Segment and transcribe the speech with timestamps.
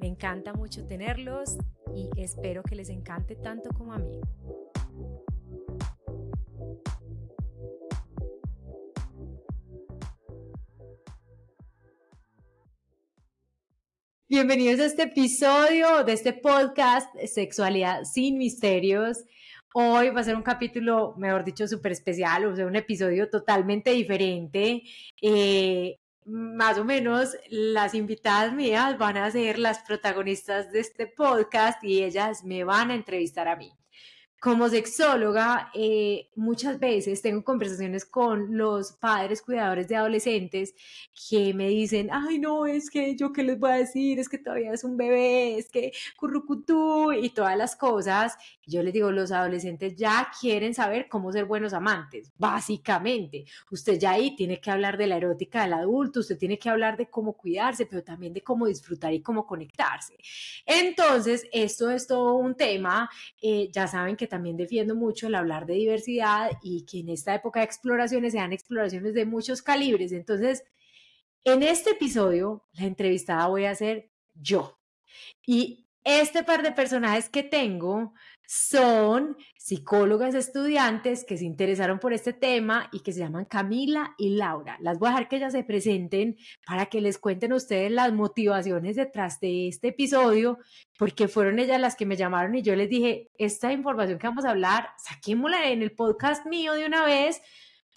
[0.00, 1.58] Me encanta mucho tenerlos
[1.92, 4.20] y espero que les encante tanto como a mí.
[14.28, 19.24] Bienvenidos a este episodio de este podcast Sexualidad sin Misterios.
[19.74, 23.90] Hoy va a ser un capítulo, mejor dicho, súper especial, o sea, un episodio totalmente
[23.90, 24.82] diferente.
[25.20, 31.82] Eh, más o menos las invitadas mías van a ser las protagonistas de este podcast
[31.82, 33.72] y ellas me van a entrevistar a mí.
[34.40, 40.76] Como sexóloga, eh, muchas veces tengo conversaciones con los padres cuidadores de adolescentes
[41.28, 44.38] que me dicen, ay no, es que yo qué les voy a decir, es que
[44.38, 48.36] todavía es un bebé, es que currucutú y todas las cosas.
[48.64, 53.44] Yo les digo, los adolescentes ya quieren saber cómo ser buenos amantes, básicamente.
[53.72, 56.96] Usted ya ahí tiene que hablar de la erótica del adulto, usted tiene que hablar
[56.96, 60.16] de cómo cuidarse, pero también de cómo disfrutar y cómo conectarse.
[60.64, 63.10] Entonces, esto es todo un tema.
[63.42, 67.34] Eh, ya saben que también defiendo mucho el hablar de diversidad y que en esta
[67.34, 70.12] época de exploraciones sean exploraciones de muchos calibres.
[70.12, 70.64] Entonces,
[71.44, 74.78] en este episodio, la entrevistada voy a ser yo.
[75.46, 78.14] Y este par de personajes que tengo
[78.50, 84.36] son psicólogas estudiantes que se interesaron por este tema y que se llaman Camila y
[84.36, 84.78] Laura.
[84.80, 88.96] Las voy a dejar que ellas se presenten para que les cuenten ustedes las motivaciones
[88.96, 90.56] detrás de este episodio,
[90.96, 94.46] porque fueron ellas las que me llamaron y yo les dije, esta información que vamos
[94.46, 97.42] a hablar, saquémosla en el podcast mío de una vez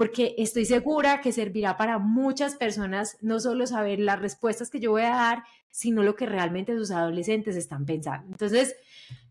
[0.01, 4.89] porque estoy segura que servirá para muchas personas no solo saber las respuestas que yo
[4.89, 8.25] voy a dar, sino lo que realmente sus adolescentes están pensando.
[8.31, 8.75] Entonces,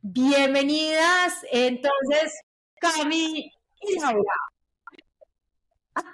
[0.00, 2.42] bienvenidas, entonces,
[2.78, 3.50] Cami
[3.80, 4.32] y Laura.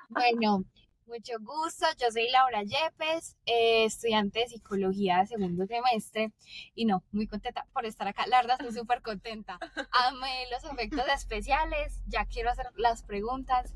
[0.09, 0.65] Bueno,
[1.07, 6.33] mucho gusto, yo soy Laura Yepes, eh, estudiante de psicología de segundo semestre
[6.75, 9.59] y no, muy contenta por estar acá, la estoy súper contenta.
[9.93, 13.73] Amé los efectos especiales, ya quiero hacer las preguntas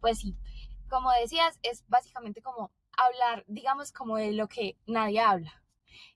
[0.00, 0.36] pues sí,
[0.88, 5.62] como decías, es básicamente como hablar, digamos, como de lo que nadie habla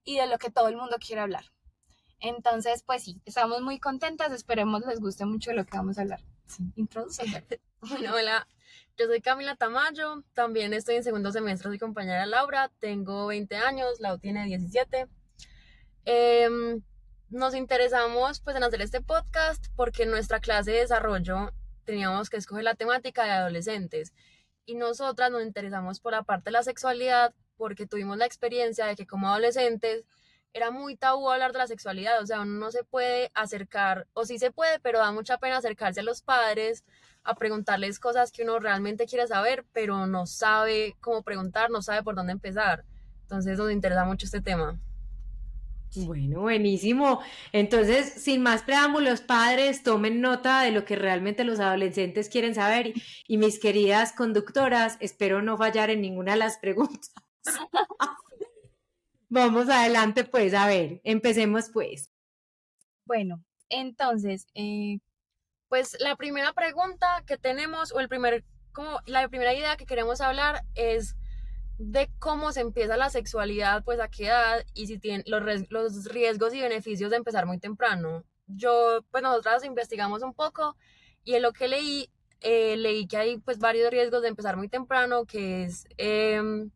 [0.05, 1.45] y de lo que todo el mundo quiere hablar.
[2.19, 6.21] Entonces, pues sí, estamos muy contentas, esperemos les guste mucho lo que vamos a hablar.
[6.47, 6.63] Sí,
[7.81, 8.47] bueno, hola,
[8.97, 14.01] yo soy Camila Tamayo, también estoy en segundo semestre, soy compañera Laura, tengo 20 años,
[14.01, 15.09] Lau tiene 17.
[16.05, 16.83] Em,
[17.31, 21.53] nos interesamos pues en hacer este podcast porque nuestra clase de desarrollo
[21.85, 24.13] teníamos que escoger la temática de adolescentes.
[24.65, 28.97] Y nosotras nos interesamos por la parte de la sexualidad porque tuvimos la experiencia de
[28.97, 30.05] que como adolescentes
[30.53, 34.27] era muy tabú hablar de la sexualidad, o sea, uno no se puede acercar, o
[34.27, 36.85] sí se puede, pero da mucha pena acercarse a los padres
[37.25, 42.03] a preguntarles cosas que uno realmente quiere saber, pero no sabe cómo preguntar, no sabe
[42.03, 42.85] por dónde empezar.
[43.23, 44.79] Entonces nos interesa mucho este tema.
[45.95, 47.21] Bueno, buenísimo.
[47.53, 52.95] Entonces, sin más preámbulos, padres, tomen nota de lo que realmente los adolescentes quieren saber.
[53.27, 57.13] Y, mis queridas conductoras, espero no fallar en ninguna de las preguntas.
[59.29, 62.11] Vamos adelante, pues, a ver, empecemos, pues.
[63.05, 64.99] Bueno, entonces, eh,
[65.69, 70.23] pues la primera pregunta que tenemos, o el primer, como la primera idea que queremos
[70.23, 71.17] hablar es
[71.79, 76.05] de cómo se empieza la sexualidad, pues a qué edad y si tienen los, los
[76.07, 78.25] riesgos y beneficios de empezar muy temprano.
[78.47, 80.77] Yo, pues nosotras investigamos un poco
[81.25, 84.69] y en lo que leí, eh, leí que hay pues varios riesgos de empezar muy
[84.69, 86.71] temprano, que es em,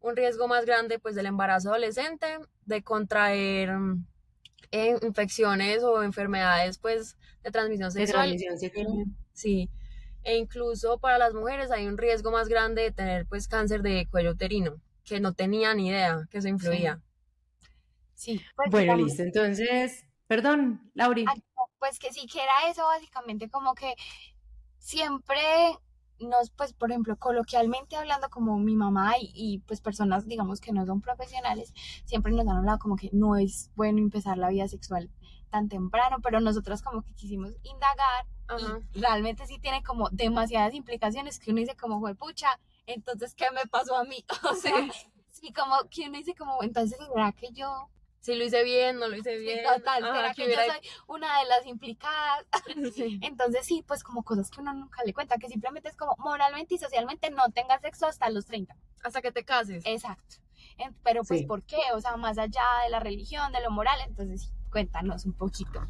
[0.00, 7.16] un riesgo más grande pues del embarazo adolescente, de contraer em, infecciones o enfermedades pues
[7.42, 8.30] de transmisión sexual.
[8.30, 9.04] De transmisión sexual.
[9.32, 9.70] Sí
[10.28, 14.06] e incluso para las mujeres hay un riesgo más grande de tener pues cáncer de
[14.10, 17.00] cuello uterino, que no tenía ni idea que eso influía.
[18.14, 18.38] Sí.
[18.54, 19.22] Pues, bueno, listo.
[19.22, 21.24] Entonces, perdón, Lauri.
[21.78, 23.94] Pues que sí que era eso, básicamente como que
[24.78, 25.40] siempre
[26.20, 30.72] nos, pues, por ejemplo, coloquialmente hablando como mi mamá y, y, pues personas, digamos, que
[30.72, 31.72] no son profesionales,
[32.04, 35.08] siempre nos han hablado como que no es bueno empezar la vida sexual
[35.48, 38.26] tan temprano, pero nosotras como que quisimos indagar
[38.58, 43.50] y realmente sí tiene como demasiadas implicaciones que uno dice como, fue pucha, entonces, ¿qué
[43.50, 44.24] me pasó a mí?
[44.50, 44.74] O sea,
[45.30, 47.90] sí, como que uno dice como, entonces, ¿será que yo
[48.20, 49.64] si lo hice bien, no lo hice bien.
[49.64, 52.44] total, ¿será que, yo soy una de las implicadas?
[53.22, 56.74] Entonces sí, pues como cosas que uno nunca le cuenta, que simplemente es como moralmente
[56.74, 58.76] y socialmente no tengas sexo hasta los 30.
[59.04, 59.84] Hasta que te cases.
[59.86, 60.36] Exacto.
[61.02, 61.78] Pero pues ¿por qué?
[61.94, 65.80] O sea, más allá de la religión, de lo moral, entonces cuéntanos un poquito.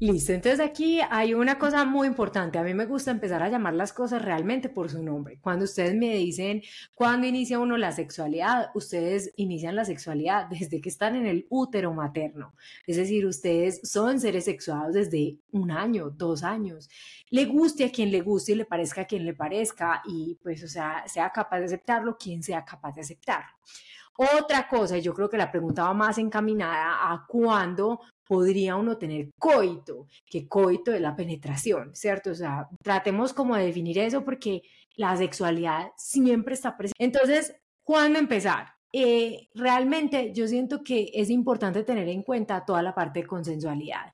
[0.00, 2.58] Listo, entonces aquí hay una cosa muy importante.
[2.58, 5.38] A mí me gusta empezar a llamar las cosas realmente por su nombre.
[5.40, 6.62] Cuando ustedes me dicen
[6.96, 11.94] cuándo inicia uno la sexualidad, ustedes inician la sexualidad desde que están en el útero
[11.94, 12.54] materno.
[12.88, 16.90] Es decir, ustedes son seres sexuados desde un año, dos años.
[17.30, 20.62] Le guste a quien le guste y le parezca a quien le parezca y pues,
[20.64, 23.54] o sea, sea capaz de aceptarlo quien sea capaz de aceptarlo.
[24.16, 29.30] Otra cosa, yo creo que la pregunta va más encaminada a cuándo podría uno tener
[29.38, 32.30] coito, que coito es la penetración, ¿cierto?
[32.30, 34.62] O sea, tratemos como de definir eso porque
[34.96, 37.04] la sexualidad siempre está presente.
[37.04, 38.68] Entonces, ¿cuándo empezar?
[38.96, 44.12] Eh, realmente yo siento que es importante tener en cuenta toda la parte de consensualidad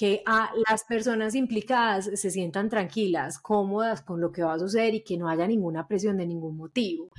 [0.00, 4.94] que a las personas implicadas se sientan tranquilas, cómodas con lo que va a suceder
[4.94, 7.10] y que no haya ninguna presión de ningún motivo,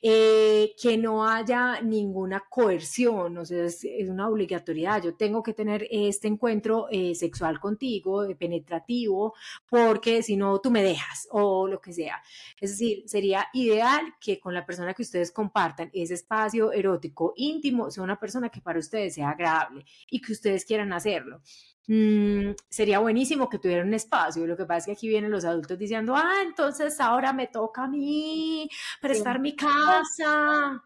[0.00, 5.02] eh, que no haya ninguna coerción, o sea, es, una obligatoriedad.
[5.02, 9.34] Yo tengo que tener este encuentro eh, sexual contigo, penetrativo,
[9.68, 12.22] porque si no, tú me dejas o lo que sea.
[12.60, 17.90] Es decir, sería ideal que con la persona que ustedes compartan ese espacio erótico íntimo
[17.90, 21.42] sea una persona que para ustedes sea agradable y que ustedes quieran hacerlo.
[21.88, 24.46] Mm, sería buenísimo que tuvieran un espacio.
[24.46, 27.84] Lo que pasa es que aquí vienen los adultos diciendo, ah, entonces ahora me toca
[27.84, 28.68] a mí
[29.00, 30.82] prestar mi casa.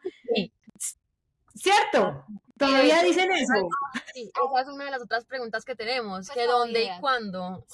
[1.55, 2.25] ¿Cierto?
[2.57, 3.69] Todavía dicen eso.
[4.15, 7.67] Sí, esa es una de las otras preguntas que tenemos, pues que dónde y cuándo.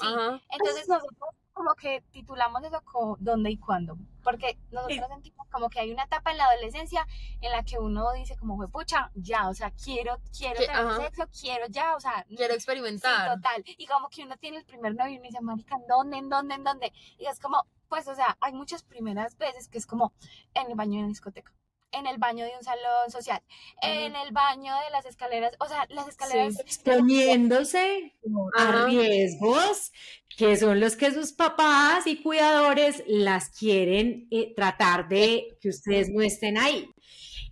[0.50, 1.28] Entonces nosotros
[1.58, 6.04] como que titulamos eso como dónde y cuándo, porque nosotros sentimos como que hay una
[6.04, 7.04] etapa en la adolescencia
[7.40, 11.24] en la que uno dice como fue pucha, ya, o sea, quiero, quiero tener sexo,
[11.40, 13.34] quiero ya, o sea, quiero experimentar.
[13.34, 13.64] total.
[13.66, 16.28] Y como que uno tiene el primer novio y uno dice, marica, ¿en dónde, en
[16.28, 16.92] dónde, en dónde?
[17.18, 20.12] Y es como, pues, o sea, hay muchas primeras veces que es como
[20.54, 21.52] en el baño de la discoteca
[21.92, 23.42] en el baño de un salón social,
[23.82, 26.58] en el baño de las escaleras, o sea, las escaleras...
[26.60, 28.14] Exponiéndose
[28.56, 29.92] a riesgos
[30.36, 36.10] que son los que sus papás y cuidadores las quieren eh, tratar de que ustedes
[36.10, 36.88] no estén ahí.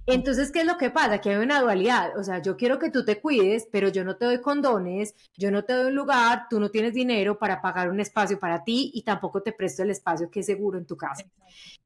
[0.07, 1.21] Entonces, ¿qué es lo que pasa?
[1.21, 2.17] Que hay una dualidad.
[2.17, 5.51] O sea, yo quiero que tú te cuides, pero yo no te doy condones, yo
[5.51, 8.93] no te doy un lugar, tú no tienes dinero para pagar un espacio para ti
[8.95, 11.25] y tampoco te presto el espacio que es seguro en tu casa.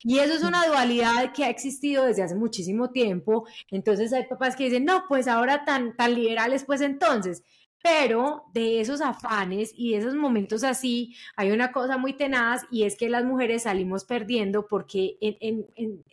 [0.02, 3.46] Y eso es una dualidad que ha existido desde hace muchísimo tiempo.
[3.70, 7.42] Entonces hay papás que dicen, no, pues ahora tan, tan liberales, pues entonces.
[7.82, 12.84] Pero de esos afanes y de esos momentos así, hay una cosa muy tenaz y
[12.84, 15.16] es que las mujeres salimos perdiendo porque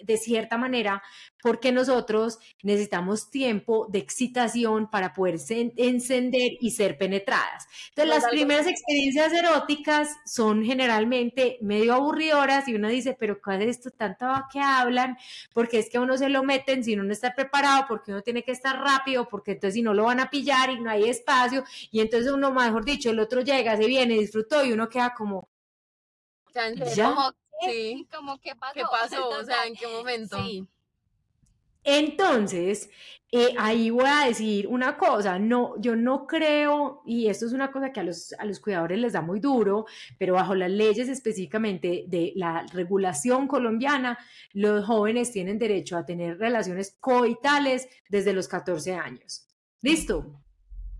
[0.01, 1.03] de cierta manera
[1.41, 5.37] porque nosotros necesitamos tiempo de excitación para poder
[5.77, 7.67] encender y ser penetradas.
[7.89, 13.77] Entonces, las primeras experiencias eróticas son generalmente medio aburridoras y uno dice, pero ¿cuál es
[13.77, 15.17] esto tanto que hablan?
[15.53, 18.43] Porque es que uno se lo meten si uno no está preparado, porque uno tiene
[18.43, 21.56] que estar rápido, porque entonces si no lo van a pillar y no hay espacio,
[21.91, 25.49] y entonces uno, mejor dicho, el otro llega, se viene, disfrutó y uno queda como...
[26.95, 27.13] ¿Ya?
[27.13, 27.31] Como,
[27.65, 28.07] sí.
[28.11, 28.73] como ¿qué pasó?
[28.73, 29.29] ¿Qué pasó?
[29.29, 30.37] O sea, ¿en qué momento?
[30.43, 30.67] Sí.
[31.83, 32.89] Entonces,
[33.31, 37.71] eh, ahí voy a decir una cosa, no, yo no creo, y esto es una
[37.71, 39.85] cosa que a los, a los cuidadores les da muy duro,
[40.17, 44.17] pero bajo las leyes específicamente de la regulación colombiana,
[44.53, 49.47] los jóvenes tienen derecho a tener relaciones coitales desde los 14 años.
[49.81, 50.41] ¿Listo?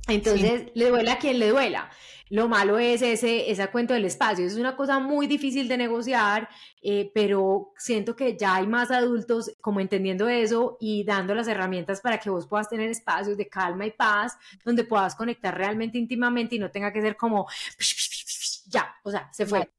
[0.08, 1.90] Entonces, le duela a quien le duela.
[2.30, 4.46] Lo malo es ese, ese cuento del espacio.
[4.46, 6.50] Es una cosa muy difícil de negociar,
[6.82, 12.02] eh, pero siento que ya hay más adultos como entendiendo eso y dando las herramientas
[12.02, 16.56] para que vos puedas tener espacios de calma y paz donde puedas conectar realmente íntimamente
[16.56, 17.48] y no tenga que ser como
[18.68, 19.70] ya, o sea, se fue.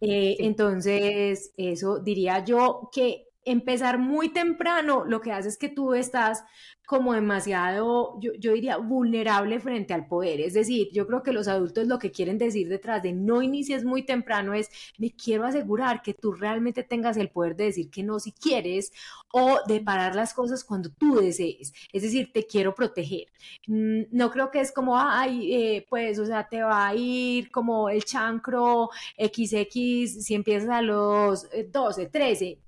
[0.00, 5.94] Eh, entonces, eso diría yo que empezar muy temprano lo que hace es que tú
[5.94, 6.44] estás
[6.86, 10.40] como demasiado, yo, yo, diría, vulnerable frente al poder.
[10.40, 13.84] Es decir, yo creo que los adultos lo que quieren decir detrás de no inicies
[13.84, 14.68] muy temprano es,
[14.98, 18.92] me quiero asegurar que tú realmente tengas el poder de decir que no si quieres
[19.32, 21.72] o de parar las cosas cuando tú desees.
[21.92, 23.28] Es decir, te quiero proteger.
[23.66, 27.50] Mm, no creo que es como, ay, eh, pues, o sea, te va a ir
[27.50, 32.58] como el chancro XX si empiezas a los 12, eh, 13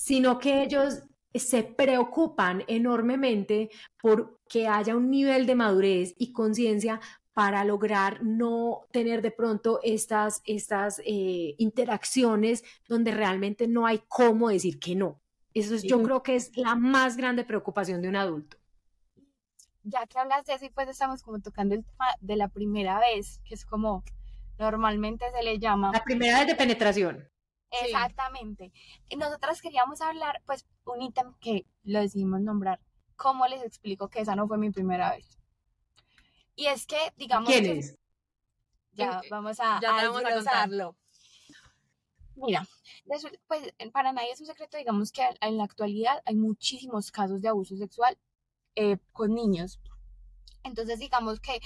[0.00, 1.02] sino que ellos
[1.34, 3.68] se preocupan enormemente
[4.00, 7.00] por que haya un nivel de madurez y conciencia
[7.34, 14.48] para lograr no tener de pronto estas, estas eh, interacciones donde realmente no hay cómo
[14.48, 15.20] decir que no.
[15.52, 18.56] Eso es, yo creo que es la más grande preocupación de un adulto.
[19.82, 23.00] ya que hablas de eso y pues estamos como tocando el tema de la primera
[23.00, 24.02] vez, que es como
[24.58, 25.90] normalmente se le llama.
[25.92, 27.28] La primera vez de penetración.
[27.70, 28.72] Exactamente.
[29.16, 32.80] Nosotras queríamos hablar, pues, un ítem que lo decidimos nombrar.
[33.16, 35.38] ¿Cómo les explico que esa no fue mi primera vez?
[36.56, 37.48] Y es que, digamos.
[37.48, 37.98] ¿Quién que, es?
[38.92, 40.96] Ya, vamos a, ya a vamos a desglosarlo.
[42.34, 42.66] Mira,
[43.46, 47.48] pues para nadie es un secreto, digamos que en la actualidad hay muchísimos casos de
[47.48, 48.16] abuso sexual
[48.76, 49.80] eh, con niños.
[50.62, 51.60] Entonces, digamos que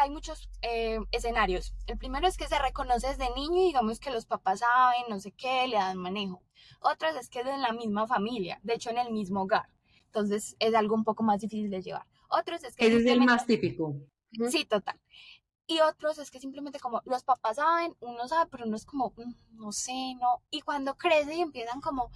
[0.00, 1.74] hay muchos eh, escenarios.
[1.86, 5.18] El primero es que se reconoce desde niño y digamos que los papás saben, no
[5.18, 6.42] sé qué, le dan manejo.
[6.80, 9.68] Otros es que es en la misma familia, de hecho en el mismo hogar.
[10.06, 12.06] Entonces es algo un poco más difícil de llevar.
[12.28, 12.86] Otros es que...
[12.86, 13.96] Ese es el más típico.
[14.50, 14.98] Sí, total.
[15.66, 19.12] Y otros es que simplemente como los papás saben, uno sabe, pero uno es como,
[19.16, 20.42] mm, no sé, no.
[20.50, 22.10] Y cuando crece y empiezan como,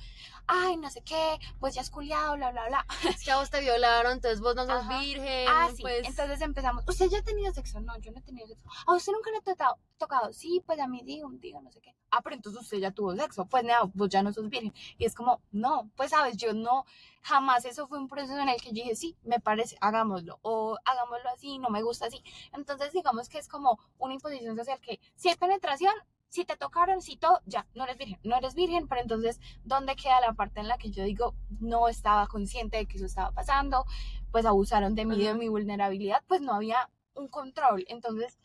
[0.46, 2.86] ay, no sé qué, pues ya has culiado, bla, bla, bla.
[3.16, 5.00] Es que a vos te violaron, entonces vos no sos Ajá.
[5.00, 5.46] virgen.
[5.48, 5.82] Ah, sí.
[5.82, 6.06] pues...
[6.06, 6.84] Entonces empezamos.
[6.88, 7.80] ¿Usted ya ha tenido sexo?
[7.80, 8.68] No, yo no he tenido sexo.
[8.86, 9.78] ¿A usted nunca le ha tocado?
[9.96, 10.32] Tocado?
[10.32, 11.94] Sí, pues a mí digo, un día, no sé qué.
[12.10, 13.46] Ah, pero entonces usted ya tuvo sexo.
[13.46, 14.72] Pues nada, vos ya no sos virgen.
[14.98, 16.84] Y es como, no, pues sabes, yo no,
[17.22, 20.38] jamás eso fue un proceso en el que yo dije, sí, me parece, hagámoslo.
[20.42, 22.22] O hagámoslo así, no me gusta así.
[22.52, 25.94] Entonces digamos que es como una imposición social que si hay penetración,
[26.28, 29.96] si te tocaron, si todo, ya, no eres virgen, no eres virgen, pero entonces, ¿dónde
[29.96, 33.32] queda la parte en la que yo digo, no estaba consciente de que eso estaba
[33.32, 33.84] pasando?
[34.32, 37.84] Pues abusaron de mí, de mi vulnerabilidad, pues no había un control.
[37.88, 38.38] Entonces,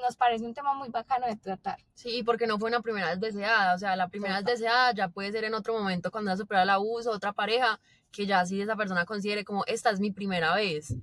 [0.00, 1.78] nos parece un tema muy bacano de tratar.
[1.94, 5.08] Sí, porque no fue una primera vez deseada, o sea, la primera vez deseada ya
[5.08, 8.60] puede ser en otro momento cuando ha superado el abuso, otra pareja, que ya sí
[8.60, 10.94] esa persona considere como, esta es mi primera vez.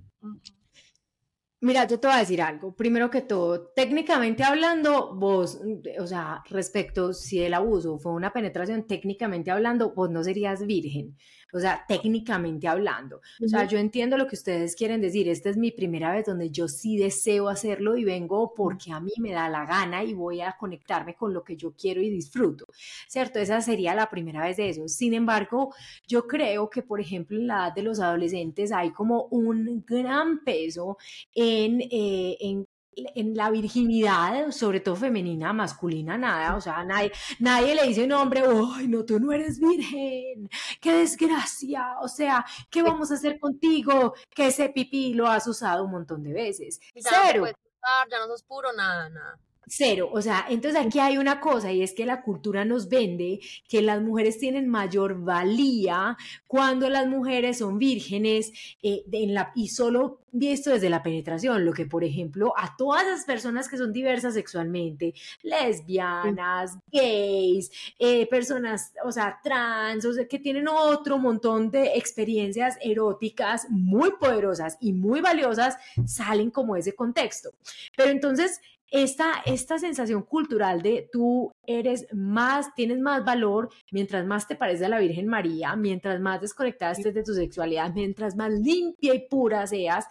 [1.61, 2.73] Mira, yo te voy a decir algo.
[2.73, 5.59] Primero que todo, técnicamente hablando, vos,
[5.99, 11.17] o sea, respecto si el abuso fue una penetración, técnicamente hablando, vos no serías virgen.
[11.53, 13.21] O sea, técnicamente hablando.
[13.43, 15.27] O sea, yo entiendo lo que ustedes quieren decir.
[15.29, 19.11] Esta es mi primera vez donde yo sí deseo hacerlo y vengo porque a mí
[19.17, 22.65] me da la gana y voy a conectarme con lo que yo quiero y disfruto.
[23.07, 23.39] ¿Cierto?
[23.39, 24.87] Esa sería la primera vez de eso.
[24.87, 25.73] Sin embargo,
[26.07, 30.43] yo creo que, por ejemplo, en la edad de los adolescentes hay como un gran
[30.43, 30.97] peso
[31.33, 37.75] en, eh, en en la virginidad, sobre todo femenina, masculina, nada, o sea, nadie, nadie
[37.75, 38.43] le dice a un hombre,
[38.75, 40.49] ¡ay, no, tú no eres virgen!
[40.81, 41.97] ¡Qué desgracia!
[42.01, 44.13] O sea, ¿qué vamos a hacer contigo?
[44.29, 46.79] Que ese pipí lo has usado un montón de veces.
[46.95, 47.33] Ya Cero.
[47.35, 49.39] No puedes usar, ya no sos puro, nada, nada.
[49.69, 53.39] Cero, o sea, entonces aquí hay una cosa y es que la cultura nos vende
[53.67, 59.69] que las mujeres tienen mayor valía cuando las mujeres son vírgenes eh, en la, y
[59.69, 63.93] solo visto desde la penetración, lo que por ejemplo a todas las personas que son
[63.93, 71.71] diversas sexualmente, lesbianas, gays, eh, personas, o sea, trans, o sea, que tienen otro montón
[71.71, 77.51] de experiencias eróticas muy poderosas y muy valiosas, salen como ese contexto.
[77.95, 84.47] Pero entonces esta, esta sensación cultural de tú eres más, tienes más valor mientras más
[84.47, 88.51] te parece a la Virgen María, mientras más desconectada estés de tu sexualidad, mientras más
[88.51, 90.05] limpia y pura seas,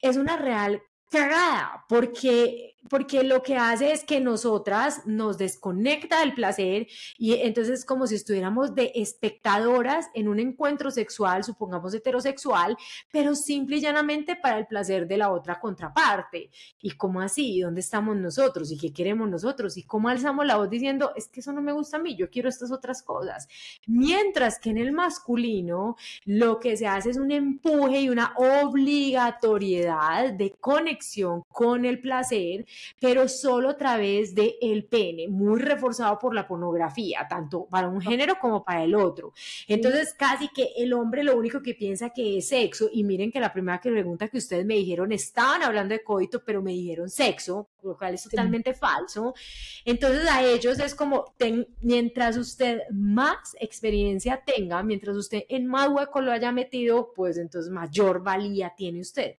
[0.00, 0.82] es una real
[1.14, 6.86] cagada, porque porque lo que hace es que nosotras nos desconecta del placer
[7.18, 12.76] y entonces es como si estuviéramos de espectadoras en un encuentro sexual, supongamos heterosexual,
[13.10, 16.50] pero simple y llanamente para el placer de la otra contraparte.
[16.80, 17.60] ¿Y cómo así?
[17.60, 18.70] ¿Dónde estamos nosotros?
[18.70, 19.76] ¿Y qué queremos nosotros?
[19.76, 22.30] ¿Y cómo alzamos la voz diciendo, es que eso no me gusta a mí, yo
[22.30, 23.48] quiero estas otras cosas?
[23.86, 30.32] Mientras que en el masculino lo que se hace es un empuje y una obligatoriedad
[30.32, 31.03] de conexión
[31.48, 32.66] con el placer
[33.00, 38.00] pero solo a través del el pene, muy reforzado por la pornografía, tanto para un
[38.00, 39.32] género como para el otro.
[39.68, 43.40] Entonces, casi que el hombre lo único que piensa que es sexo, y miren que
[43.40, 47.68] la primera pregunta que ustedes me dijeron, estaban hablando de coito, pero me dijeron sexo,
[47.82, 48.78] lo cual es totalmente sí.
[48.80, 49.34] falso.
[49.84, 55.88] Entonces, a ellos es como, ten, mientras usted más experiencia tenga, mientras usted en más
[55.88, 59.36] hueco lo haya metido, pues entonces mayor valía tiene usted.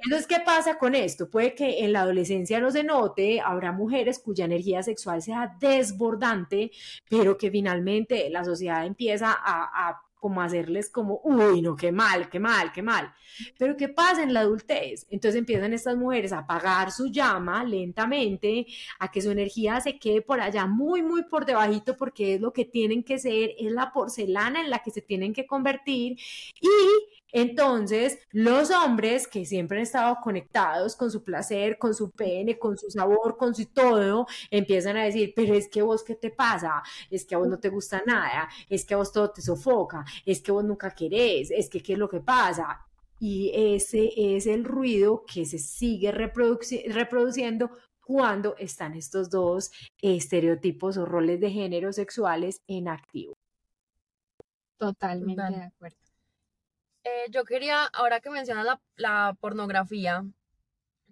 [0.00, 1.30] Entonces, ¿qué pasa con esto?
[1.30, 6.70] Puede que en la adolescencia no se note, habrá mujeres cuya energía sexual sea desbordante,
[7.08, 12.28] pero que finalmente la sociedad empieza a, a como hacerles como, uy, no, qué mal,
[12.28, 13.12] qué mal, qué mal.
[13.58, 15.06] Pero ¿qué pasa en la adultez?
[15.10, 18.66] Entonces empiezan estas mujeres a apagar su llama lentamente,
[18.98, 22.52] a que su energía se quede por allá muy, muy por debajito, porque es lo
[22.52, 26.18] que tienen que ser, es la porcelana en la que se tienen que convertir
[26.60, 26.68] y
[27.32, 32.76] entonces, los hombres que siempre han estado conectados con su placer, con su pene, con
[32.78, 36.82] su sabor, con su todo, empiezan a decir, pero es que vos, ¿qué te pasa?
[37.10, 40.04] Es que a vos no te gusta nada, es que a vos todo te sofoca,
[40.24, 42.84] es que vos nunca querés, es que, ¿qué es lo que pasa?
[43.20, 47.70] y ese es el ruido que se sigue reproduciendo
[48.00, 49.70] cuando están estos dos
[50.00, 53.34] estereotipos o roles de género sexuales en activo.
[54.78, 56.07] Totalmente de acuerdo.
[57.08, 60.24] Eh, yo quería, ahora que mencionas la, pornografía,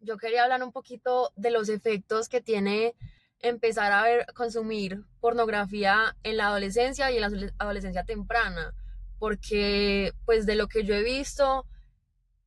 [0.03, 2.95] yo quería hablar un poquito de los efectos que tiene
[3.41, 8.75] empezar a ver, consumir pornografía en la adolescencia y en la adolescencia temprana,
[9.19, 11.67] porque pues de lo que yo he visto,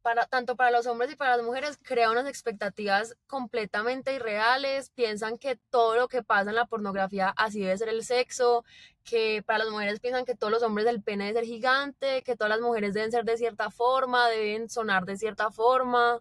[0.02, 5.38] para, tanto para los hombres y para las mujeres, crea unas expectativas completamente irreales, piensan
[5.38, 8.64] que todo lo que pasa en la pornografía así debe ser el sexo,
[9.04, 12.36] que para las mujeres piensan que todos los hombres del pene deben ser gigante, que
[12.36, 16.20] todas las mujeres deben ser de cierta forma, deben sonar de cierta forma.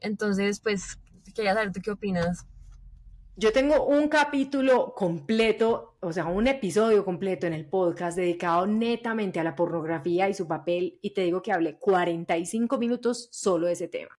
[0.00, 0.98] Entonces, pues,
[1.34, 2.46] quería saber tú qué opinas.
[3.40, 9.40] Yo tengo un capítulo completo, o sea, un episodio completo en el podcast dedicado netamente
[9.40, 13.72] a la pornografía y su papel, y te digo que hablé 45 minutos solo de
[13.72, 14.14] ese tema.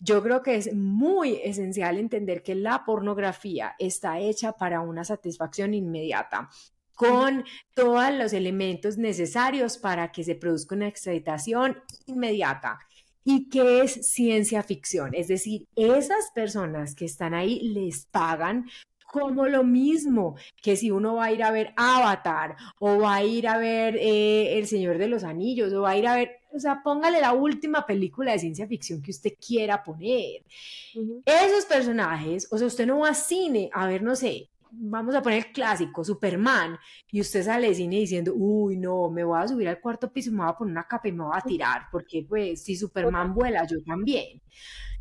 [0.00, 5.74] Yo creo que es muy esencial entender que la pornografía está hecha para una satisfacción
[5.74, 6.48] inmediata
[6.94, 7.44] con
[7.74, 12.78] todos los elementos necesarios para que se produzca una excitación inmediata
[13.26, 15.12] y qué es ciencia ficción.
[15.12, 18.66] Es decir, esas personas que están ahí les pagan
[19.04, 23.24] como lo mismo que si uno va a ir a ver Avatar o va a
[23.24, 26.38] ir a ver eh, El Señor de los Anillos o va a ir a ver,
[26.52, 30.44] o sea, póngale la última película de ciencia ficción que usted quiera poner.
[31.24, 35.22] Esos personajes, o sea, usted no va a cine a ver, no sé, vamos a
[35.22, 36.78] poner el clásico, Superman,
[37.10, 40.30] y usted sale de cine diciendo, uy, no, me voy a subir al cuarto piso,
[40.30, 43.34] me voy a poner una capa y me voy a tirar, porque pues si Superman
[43.34, 44.40] vuela, yo también.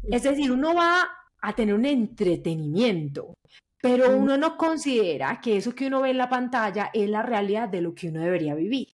[0.03, 1.07] Es decir, uno va
[1.41, 3.34] a tener un entretenimiento,
[3.81, 7.69] pero uno no considera que eso que uno ve en la pantalla es la realidad
[7.69, 8.88] de lo que uno debería vivir.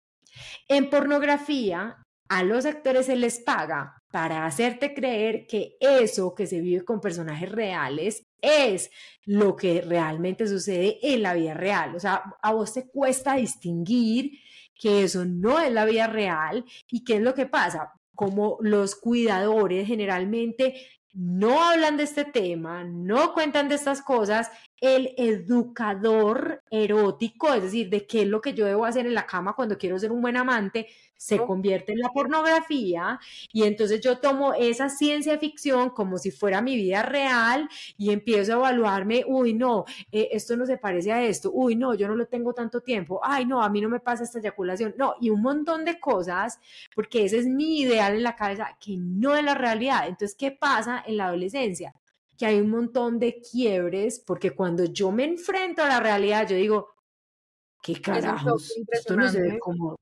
[0.69, 1.97] En pornografía,
[2.29, 7.00] a los actores se les paga para hacerte creer que eso que se vive con
[7.00, 8.90] personajes reales es
[9.25, 11.95] lo que realmente sucede en la vida real.
[11.95, 14.32] O sea, a vos te cuesta distinguir
[14.75, 17.93] que eso no es la vida real y qué es lo que pasa.
[18.15, 20.75] Como los cuidadores generalmente
[21.13, 27.90] no hablan de este tema, no cuentan de estas cosas, el educador erótico, es decir,
[27.90, 30.23] de qué es lo que yo debo hacer en la cama cuando quiero ser un
[30.23, 33.21] buen amante, se convierte en la pornografía
[33.52, 38.52] y entonces yo tomo esa ciencia ficción como si fuera mi vida real y empiezo
[38.52, 42.16] a evaluarme, uy, no, eh, esto no se parece a esto, uy, no, yo no
[42.16, 45.28] lo tengo tanto tiempo, ay, no, a mí no me pasa esta eyaculación, no, y
[45.28, 46.58] un montón de cosas,
[46.95, 50.08] porque ese es mi ideal en la cabeza, que no es la realidad.
[50.08, 51.95] Entonces, ¿qué pasa en la adolescencia?
[52.41, 56.57] Que hay un montón de quiebres, porque cuando yo me enfrento a la realidad, yo
[56.57, 56.95] digo,
[57.83, 58.75] ¿qué carajos?
[58.91, 59.97] Esto no se ve como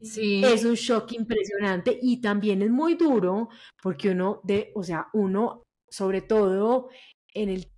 [0.00, 0.42] Sí.
[0.44, 3.48] Es un shock impresionante y también es muy duro
[3.82, 6.88] porque uno, de, o sea, uno, sobre todo
[7.34, 7.72] en el,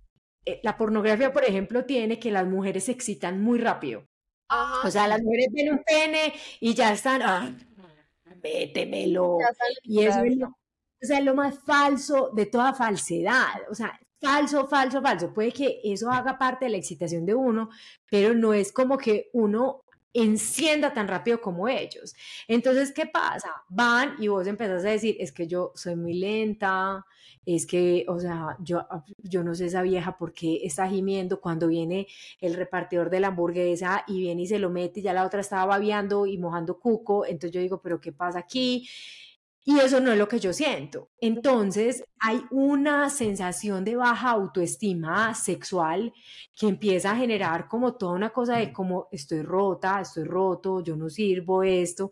[0.45, 4.05] eh, la pornografía, por ejemplo, tiene que las mujeres se excitan muy rápido.
[4.83, 7.55] O sea, las mujeres ven un pene y ya están, ah,
[8.41, 9.37] vétemelo.
[9.83, 10.57] Y eso es lo,
[11.01, 13.61] o sea, lo más falso de toda falsedad.
[13.69, 15.33] O sea, falso, falso, falso.
[15.33, 17.69] Puede que eso haga parte de la excitación de uno,
[18.09, 19.83] pero no es como que uno
[20.13, 22.13] encienda tan rápido como ellos.
[22.47, 23.49] Entonces, ¿qué pasa?
[23.69, 27.05] Van y vos empezás a decir, es que yo soy muy lenta,
[27.45, 28.85] es que, o sea, yo,
[29.17, 32.07] yo no sé esa vieja por qué está gimiendo cuando viene
[32.39, 35.41] el repartidor de la hamburguesa y viene y se lo mete y ya la otra
[35.41, 38.87] estaba babeando y mojando cuco, entonces yo digo, pero ¿qué pasa aquí?
[39.63, 41.11] Y eso no es lo que yo siento.
[41.19, 46.13] Entonces hay una sensación de baja autoestima sexual
[46.57, 50.95] que empieza a generar como toda una cosa de como estoy rota, estoy roto, yo
[50.95, 52.11] no sirvo esto.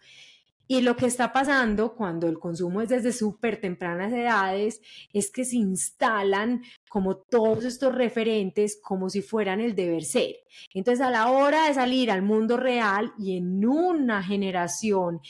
[0.72, 4.82] Y lo que está pasando cuando el consumo es desde súper tempranas edades
[5.12, 10.36] es que se instalan como todos estos referentes como si fueran el deber ser.
[10.76, 15.22] Entonces a la hora de salir al mundo real y en una generación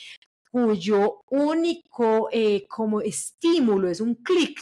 [0.50, 4.60] cuyo único eh, como estímulo es un clic,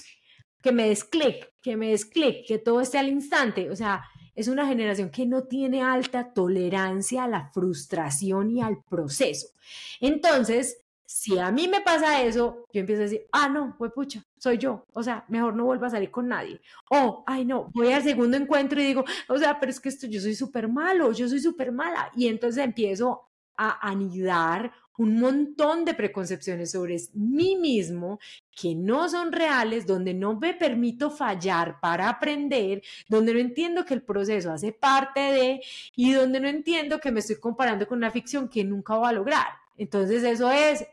[0.63, 3.71] que me des clic, que me des clic, que todo esté al instante.
[3.71, 8.83] O sea, es una generación que no tiene alta tolerancia a la frustración y al
[8.85, 9.49] proceso.
[10.01, 14.59] Entonces, si a mí me pasa eso, yo empiezo a decir, ah, no, pucha, soy
[14.59, 16.61] yo, o sea, mejor no vuelva a salir con nadie.
[16.91, 20.07] O, ay, no, voy al segundo encuentro y digo, o sea, pero es que esto,
[20.07, 22.13] yo soy súper malo, yo soy súper mala.
[22.15, 23.23] Y entonces empiezo
[23.57, 28.19] a anidar un montón de preconcepciones sobre mí mismo
[28.51, 33.95] que no son reales, donde no me permito fallar para aprender, donde no entiendo que
[33.95, 35.61] el proceso hace parte de
[35.95, 39.13] y donde no entiendo que me estoy comparando con una ficción que nunca voy a
[39.13, 39.47] lograr.
[39.77, 40.85] Entonces eso es,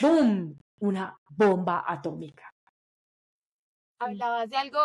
[0.00, 2.50] ¡boom!, una bomba atómica.
[3.98, 4.80] Hablabas de algo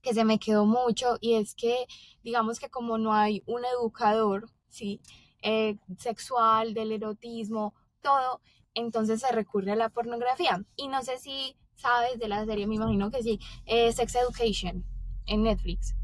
[0.00, 1.86] que se me quedó mucho y es que
[2.22, 5.00] digamos que como no hay un educador, ¿sí?
[5.42, 8.40] Eh, sexual, del erotismo, todo,
[8.74, 10.64] entonces se recurre a la pornografía.
[10.76, 14.84] Y no sé si sabes de la serie, me imagino que sí, eh, Sex Education
[15.26, 15.94] en Netflix.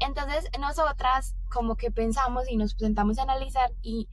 [0.00, 4.08] Entonces nosotras como que pensamos y nos presentamos a analizar y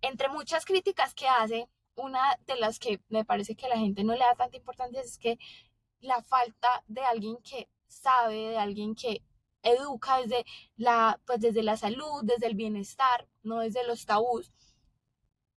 [0.00, 4.14] entre muchas críticas que hace, una de las que me parece que la gente no
[4.14, 5.38] le da tanta importancia es que
[6.00, 9.22] la falta de alguien que sabe, de alguien que
[9.64, 10.44] educa desde
[10.76, 14.52] la, pues desde la salud, desde el bienestar, no desde los tabús,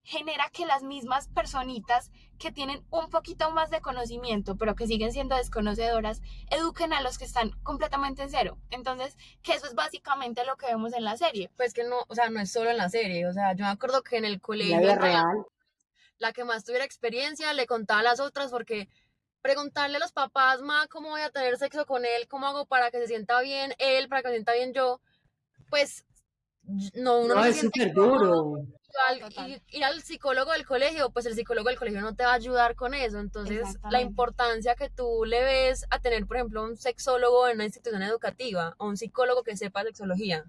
[0.07, 5.11] genera que las mismas personitas que tienen un poquito más de conocimiento, pero que siguen
[5.11, 8.57] siendo desconocedoras, eduquen a los que están completamente en cero.
[8.69, 11.51] Entonces, que eso es básicamente lo que vemos en la serie.
[11.57, 13.71] Pues que no, o sea, no es solo en la serie, o sea, yo me
[13.71, 14.79] acuerdo que en el colegio...
[14.79, 15.45] La real.
[16.19, 18.87] La que más tuviera experiencia le contaba a las otras porque
[19.47, 22.27] preguntarle a los papás, ma, ¿cómo voy a tener sexo con él?
[22.27, 24.99] ¿Cómo hago para que se sienta bien él, para que se sienta bien yo?
[25.69, 26.05] Pues
[26.93, 28.57] no, uno no, es súper duro.
[29.69, 32.75] ir al psicólogo del colegio, pues el psicólogo del colegio no te va a ayudar
[32.75, 33.19] con eso.
[33.19, 37.63] Entonces, la importancia que tú le ves a tener, por ejemplo, un sexólogo en una
[37.63, 40.43] institución educativa o un psicólogo que sepa sexología.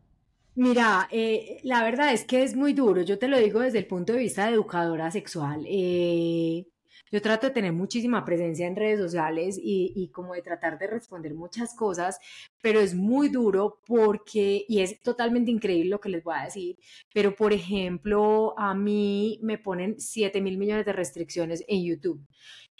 [0.56, 3.02] Mira, eh, la verdad es que es muy duro.
[3.02, 5.64] Yo te lo digo desde el punto de vista de educadora sexual.
[5.68, 6.66] Eh,
[7.10, 10.86] yo trato de tener muchísima presencia en redes sociales y, y, como de tratar de
[10.86, 12.18] responder muchas cosas,
[12.60, 16.78] pero es muy duro porque, y es totalmente increíble lo que les voy a decir,
[17.12, 22.20] pero por ejemplo, a mí me ponen 7 mil millones de restricciones en YouTube.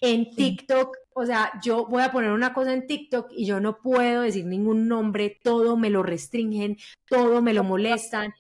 [0.01, 3.79] En TikTok, o sea, yo voy a poner una cosa en TikTok y yo no
[3.79, 6.77] puedo decir ningún nombre, todo me lo restringen,
[7.09, 8.33] todo me lo molestan,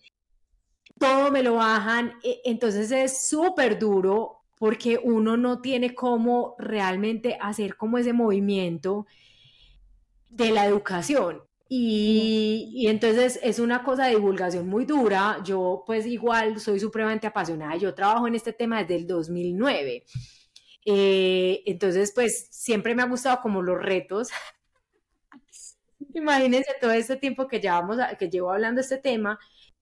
[0.98, 7.38] todo me lo bajan, e, entonces es súper duro porque uno no tiene cómo realmente
[7.40, 9.07] hacer como ese movimiento
[10.31, 11.42] de la educación.
[11.71, 15.40] Y, entonces es una cosa de divulgación muy dura.
[15.44, 17.77] Yo pues igual soy supremamente apasionada.
[17.77, 20.05] Yo trabajo en este tema desde el 2009.
[20.87, 24.29] Eh, entonces pues siempre me ha gustado como los retos.
[26.14, 29.38] Imagínense todo este tiempo que llevamos, que llevo hablando de este tema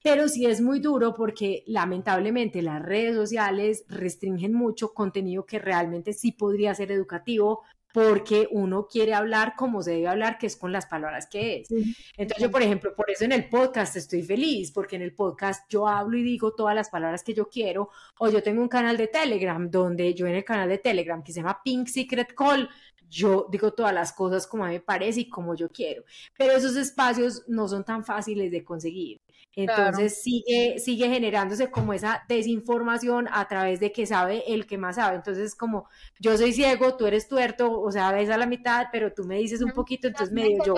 [0.06, 6.12] pero sí es muy duro porque lamentablemente las redes sociales restringen mucho contenido que realmente
[6.12, 10.70] sí podría ser educativo porque uno quiere hablar como se debe hablar, que es con
[10.70, 11.70] las palabras que es.
[12.16, 15.68] Entonces yo, por ejemplo, por eso en el podcast estoy feliz, porque en el podcast
[15.68, 17.90] yo hablo y digo todas las palabras que yo quiero,
[18.20, 21.32] o yo tengo un canal de Telegram, donde yo en el canal de Telegram, que
[21.32, 22.68] se llama Pink Secret Call,
[23.08, 26.04] yo digo todas las cosas como a mí me parece y como yo quiero,
[26.36, 29.20] pero esos espacios no son tan fáciles de conseguir.
[29.56, 34.96] Entonces sigue, sigue generándose como esa desinformación a través de que sabe el que más
[34.96, 35.16] sabe.
[35.16, 35.88] Entonces como
[36.20, 39.38] yo soy ciego, tú eres tuerto, o sea, ves a la mitad, pero tú me
[39.38, 40.74] dices un poquito, entonces medio yo...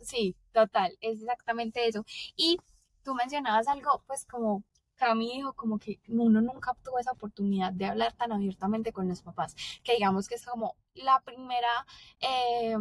[0.00, 2.04] Sí, total, es exactamente eso.
[2.36, 2.58] Y
[3.02, 4.64] tú mencionabas algo, pues como
[4.96, 9.20] Cami dijo como que uno nunca tuvo esa oportunidad de hablar tan abiertamente con los
[9.20, 11.86] papás, que digamos que es como la primera,
[12.20, 12.76] eh,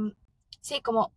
[0.61, 1.11] sí, como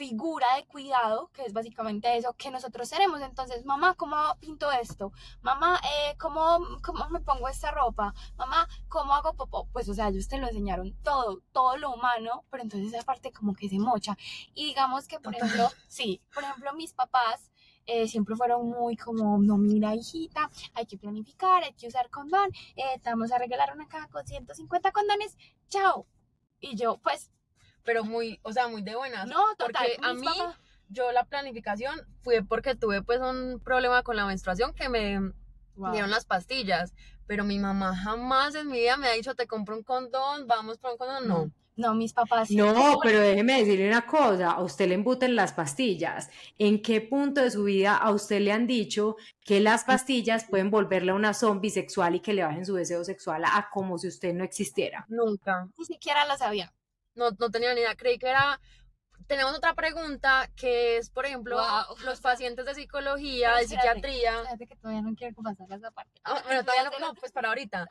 [0.00, 3.20] figura de cuidado, que es básicamente eso que nosotros tenemos.
[3.20, 5.12] Entonces, mamá, ¿cómo pinto esto?
[5.42, 8.14] Mamá, eh, ¿cómo, ¿cómo me pongo esta ropa?
[8.38, 9.68] Mamá, ¿cómo hago popó?
[9.74, 13.30] Pues, o sea, ellos te lo enseñaron todo, todo lo humano, pero entonces esa parte
[13.30, 14.16] como que se mocha.
[14.54, 17.50] Y digamos que, por ejemplo, sí, por ejemplo, mis papás
[17.84, 22.48] eh, siempre fueron muy como, no, mira, hijita, hay que planificar, hay que usar condón,
[22.74, 25.36] eh, te vamos a regalar una caja con 150 condones,
[25.68, 26.06] chao.
[26.58, 27.30] Y yo, pues,
[27.84, 29.26] pero muy, o sea, muy de buenas.
[29.26, 29.86] No, total.
[29.96, 30.26] Porque a mí,
[30.88, 35.32] yo la planificación fue porque tuve pues un problema con la menstruación que me
[35.92, 36.92] dieron las pastillas.
[37.26, 40.78] Pero mi mamá jamás en mi vida me ha dicho, te compro un condón, vamos
[40.78, 41.28] por un condón.
[41.28, 41.50] No.
[41.76, 42.50] No, mis papás.
[42.50, 46.28] No, pero déjeme decirle una cosa, a usted le embuten las pastillas.
[46.58, 50.70] ¿En qué punto de su vida a usted le han dicho que las pastillas pueden
[50.70, 54.08] volverle a una zombie sexual y que le bajen su deseo sexual a como si
[54.08, 55.06] usted no existiera?
[55.08, 55.68] Nunca.
[55.78, 56.70] Ni siquiera lo sabía
[57.14, 58.60] no, no tenía ni idea, creí que era...
[59.26, 61.56] Tenemos otra pregunta que es, por ejemplo,
[62.04, 64.34] los pacientes de psicología, de psiquiatría.
[64.58, 66.20] que todavía no quiero pasar esa parte.
[66.24, 67.86] Ah, bueno, todavía no, pues para ahorita.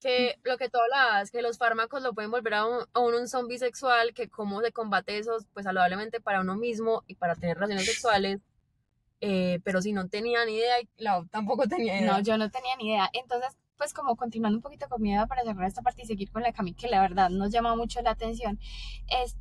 [0.00, 3.18] Que lo que tú hablabas, que los fármacos lo pueden volver a, un, a uno
[3.18, 7.36] un zombie sexual, que cómo se combate eso, pues saludablemente para uno mismo y para
[7.36, 8.40] tener relaciones sexuales.
[9.20, 12.12] Eh, pero si no tenía ni idea, la, tampoco tenía idea.
[12.12, 13.10] No, yo no tenía ni idea.
[13.12, 16.30] Entonces, pues como continuando un poquito con mi idea para cerrar esta parte y seguir
[16.30, 18.60] con la Cami, que la verdad nos llama mucho la atención,
[19.08, 19.38] es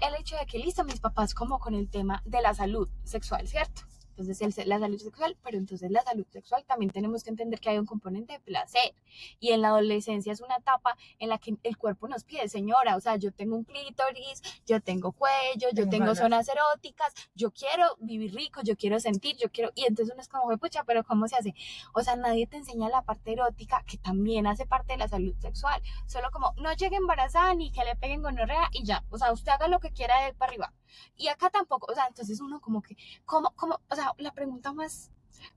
[0.00, 3.48] el hecho de que listo mis papás como con el tema de la salud sexual,
[3.48, 3.87] ¿cierto?
[4.18, 7.78] Entonces la salud sexual, pero entonces la salud sexual también tenemos que entender que hay
[7.78, 8.94] un componente de placer
[9.38, 12.96] y en la adolescencia es una etapa en la que el cuerpo nos pide, señora,
[12.96, 17.96] o sea, yo tengo un clítoris, yo tengo cuello, yo tengo, zonas eróticas, yo quiero
[18.00, 21.28] vivir rico, yo quiero sentir, yo quiero, y entonces uno es como, pucha, pero ¿cómo
[21.28, 21.54] se hace?
[21.94, 25.34] O sea, nadie te enseña la parte erótica que también hace parte de la salud
[25.38, 29.32] sexual, solo como, no llegue embarazada ni que le peguen gonorrea y ya, o sea,
[29.32, 30.72] usted haga lo que quiera de para arriba.
[31.16, 33.80] Y acá tampoco, o sea, entonces uno como que, ¿cómo, cómo?
[33.90, 35.10] O sea, la pregunta más,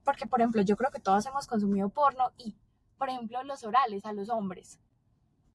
[0.04, 2.56] porque por ejemplo, yo creo que todos hemos consumido porno y,
[2.98, 4.78] por ejemplo, los orales a los hombres.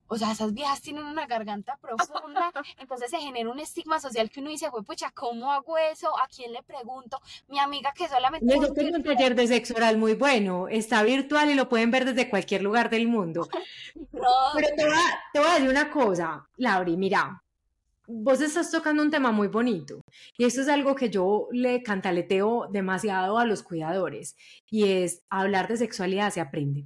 [0.10, 4.40] O sea, esas viejas tienen una garganta profunda, entonces se genera un estigma social que
[4.40, 6.18] uno dice, pucha, ¿cómo hago eso?
[6.18, 7.20] ¿A quién le pregunto?
[7.48, 8.56] Mi amiga que solamente...
[8.58, 12.06] Yo tengo un taller de sexo oral muy bueno, está virtual y lo pueden ver
[12.06, 13.48] desde cualquier lugar del mundo.
[14.12, 17.44] Pero te voy, a, te voy a decir una cosa, Lauri, mira,
[18.08, 20.02] vos estás tocando un tema muy bonito
[20.38, 24.36] y esto es algo que yo le cantaleteo demasiado a los cuidadores
[24.70, 26.86] y es hablar de sexualidad se aprende,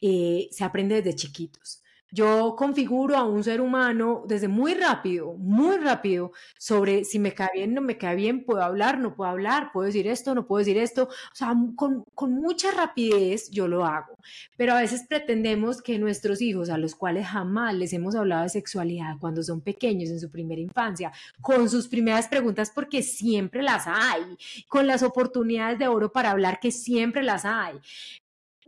[0.00, 1.79] eh, se aprende desde chiquitos.
[2.12, 7.50] Yo configuro a un ser humano desde muy rápido, muy rápido, sobre si me cae
[7.54, 10.58] bien, no me cae bien, puedo hablar, no puedo hablar, puedo decir esto, no puedo
[10.58, 11.04] decir esto.
[11.04, 14.16] O sea, con, con mucha rapidez yo lo hago.
[14.56, 18.48] Pero a veces pretendemos que nuestros hijos, a los cuales jamás les hemos hablado de
[18.48, 23.86] sexualidad cuando son pequeños, en su primera infancia, con sus primeras preguntas, porque siempre las
[23.86, 24.36] hay,
[24.68, 27.78] con las oportunidades de oro para hablar, que siempre las hay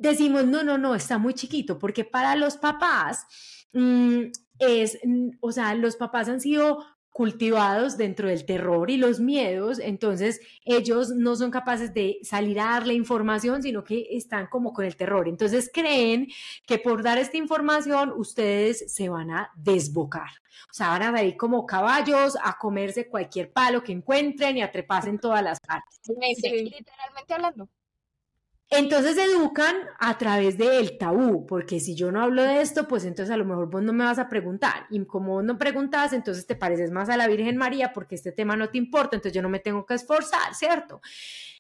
[0.03, 3.27] decimos, no, no, no, está muy chiquito, porque para los papás
[3.73, 4.25] mm,
[4.59, 9.79] es, mm, o sea, los papás han sido cultivados dentro del terror y los miedos,
[9.79, 14.87] entonces ellos no son capaces de salir a darle información, sino que están como con
[14.87, 15.29] el terror.
[15.29, 16.29] Entonces creen
[16.67, 20.31] que por dar esta información ustedes se van a desbocar.
[20.71, 24.73] O sea, van a ir como caballos a comerse cualquier palo que encuentren y a
[24.73, 26.01] treparse en todas las partes.
[26.09, 27.69] Literalmente hablando.
[28.75, 33.31] Entonces educan a través del tabú, porque si yo no hablo de esto, pues entonces
[33.31, 34.87] a lo mejor vos no me vas a preguntar.
[34.89, 38.33] Y como vos no preguntas, entonces te pareces más a la Virgen María porque este
[38.33, 41.03] tema no te importa, entonces yo no me tengo que esforzar, ¿cierto?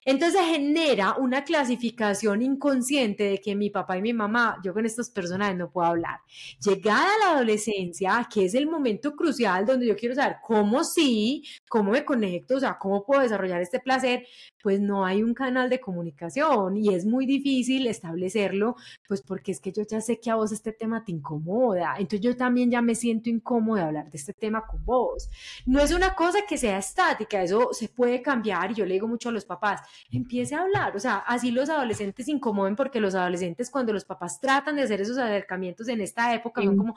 [0.05, 5.11] Entonces genera una clasificación inconsciente de que mi papá y mi mamá, yo con estos
[5.11, 6.21] personajes no puedo hablar.
[6.65, 11.93] Llegada la adolescencia, que es el momento crucial donde yo quiero saber cómo sí, cómo
[11.93, 14.27] me conecto, o sea, cómo puedo desarrollar este placer,
[14.63, 19.61] pues no hay un canal de comunicación y es muy difícil establecerlo, pues porque es
[19.61, 22.83] que yo ya sé que a vos este tema te incomoda, entonces yo también ya
[22.83, 25.29] me siento incómodo de hablar de este tema con vos.
[25.67, 29.09] No es una cosa que sea estática, eso se puede cambiar y yo le digo
[29.09, 30.97] mucho a los papás, empiece a hablar.
[30.97, 34.83] O sea, así los adolescentes se incomoden porque los adolescentes cuando los papás tratan de
[34.83, 36.95] hacer esos acercamientos en esta época son como,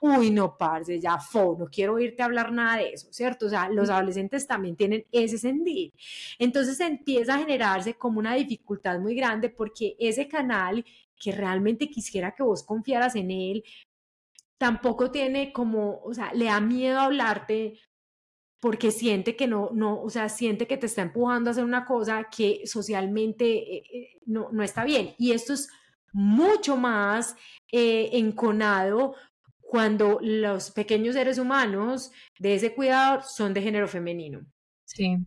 [0.00, 3.46] uy, no, parce, ya fo, no quiero oírte hablar nada de eso, ¿cierto?
[3.46, 5.92] O sea, los adolescentes también tienen ese sentir.
[6.38, 10.84] Entonces empieza a generarse como una dificultad muy grande porque ese canal
[11.18, 13.64] que realmente quisiera que vos confiaras en él,
[14.58, 17.78] tampoco tiene como, o sea, le da miedo hablarte
[18.60, 21.84] porque siente que no, no, o sea, siente que te está empujando a hacer una
[21.84, 25.14] cosa que socialmente eh, eh, no, no, está bien.
[25.18, 25.68] Y esto es
[26.12, 27.36] mucho más
[27.70, 29.14] eh, enconado
[29.60, 34.40] cuando los pequeños seres humanos de ese cuidador son de género femenino.
[34.84, 35.18] Sí.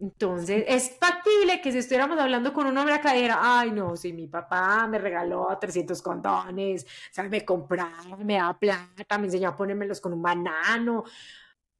[0.00, 4.14] Entonces, es factible que si estuviéramos hablando con un hombre acá, dijera, ay, no, si
[4.14, 6.86] mi papá me regaló 300 condones,
[7.28, 11.04] me compraba, me da plata, me enseñó a ponérmelos con un banano,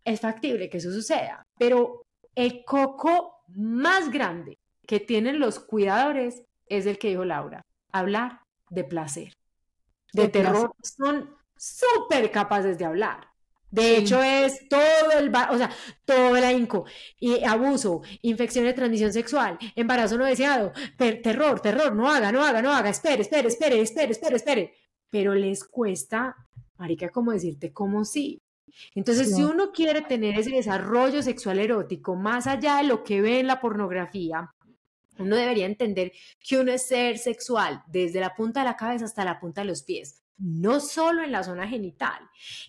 [0.04, 6.86] es factible que eso suceda, pero el coco más grande que tienen los cuidadores es
[6.86, 9.34] el que dijo Laura, hablar de placer,
[10.12, 10.72] de, terror.
[10.82, 13.28] Son súper capaces de hablar.
[13.70, 15.70] De hecho, es todo el, o sea,
[16.04, 16.86] todo el ahínco,
[17.20, 22.62] y abuso, infección de transmisión sexual, embarazo no deseado, terror, terror, no haga, no haga,
[22.62, 24.74] no haga, espere, espere, espere, espere, espere, espere.
[25.08, 26.34] Pero les cuesta,
[26.78, 28.42] marica, como decirte como sí.
[28.94, 33.40] Entonces, si uno quiere tener ese desarrollo sexual erótico más allá de lo que ve
[33.40, 34.54] en la pornografía,
[35.18, 39.24] uno debería entender que uno es ser sexual desde la punta de la cabeza hasta
[39.24, 42.18] la punta de los pies no solo en la zona genital,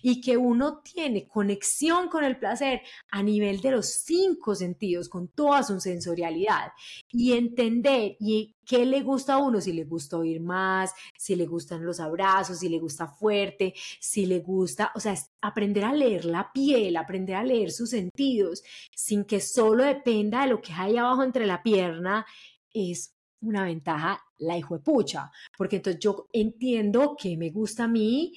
[0.02, 5.28] y que uno tiene conexión con el placer a nivel de los cinco sentidos, con
[5.28, 6.72] toda su sensorialidad,
[7.10, 11.46] y entender y qué le gusta a uno, si le gusta oír más, si le
[11.46, 16.24] gustan los abrazos, si le gusta fuerte, si le gusta, o sea, aprender a leer
[16.24, 18.62] la piel, aprender a leer sus sentidos,
[18.94, 22.26] sin que solo dependa de lo que hay abajo entre la pierna,
[22.72, 27.88] es una ventaja la hijo de pucha, porque entonces yo entiendo que me gusta a
[27.88, 28.32] mí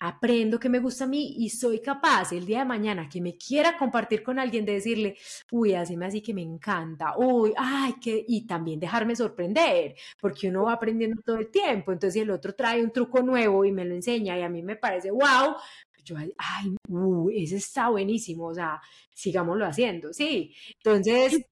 [0.00, 3.36] aprendo que me gusta a mí y soy capaz el día de mañana que me
[3.36, 5.16] quiera compartir con alguien de decirle,
[5.52, 10.48] uy, así me así que me encanta, uy, ay, que, y también dejarme sorprender, porque
[10.48, 13.84] uno va aprendiendo todo el tiempo, entonces el otro trae un truco nuevo y me
[13.84, 15.54] lo enseña y a mí me parece, wow,
[16.02, 18.80] yo, ay, uh, ese está buenísimo, o sea,
[19.12, 20.54] sigámoslo haciendo, sí.
[20.82, 21.44] Entonces,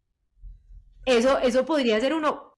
[1.05, 2.58] eso, eso podría ser uno,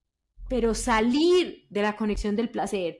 [0.50, 2.98] pero salir de la conexión del placer,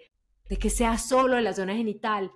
[0.48, 2.30] de que sea solo en la zona genital,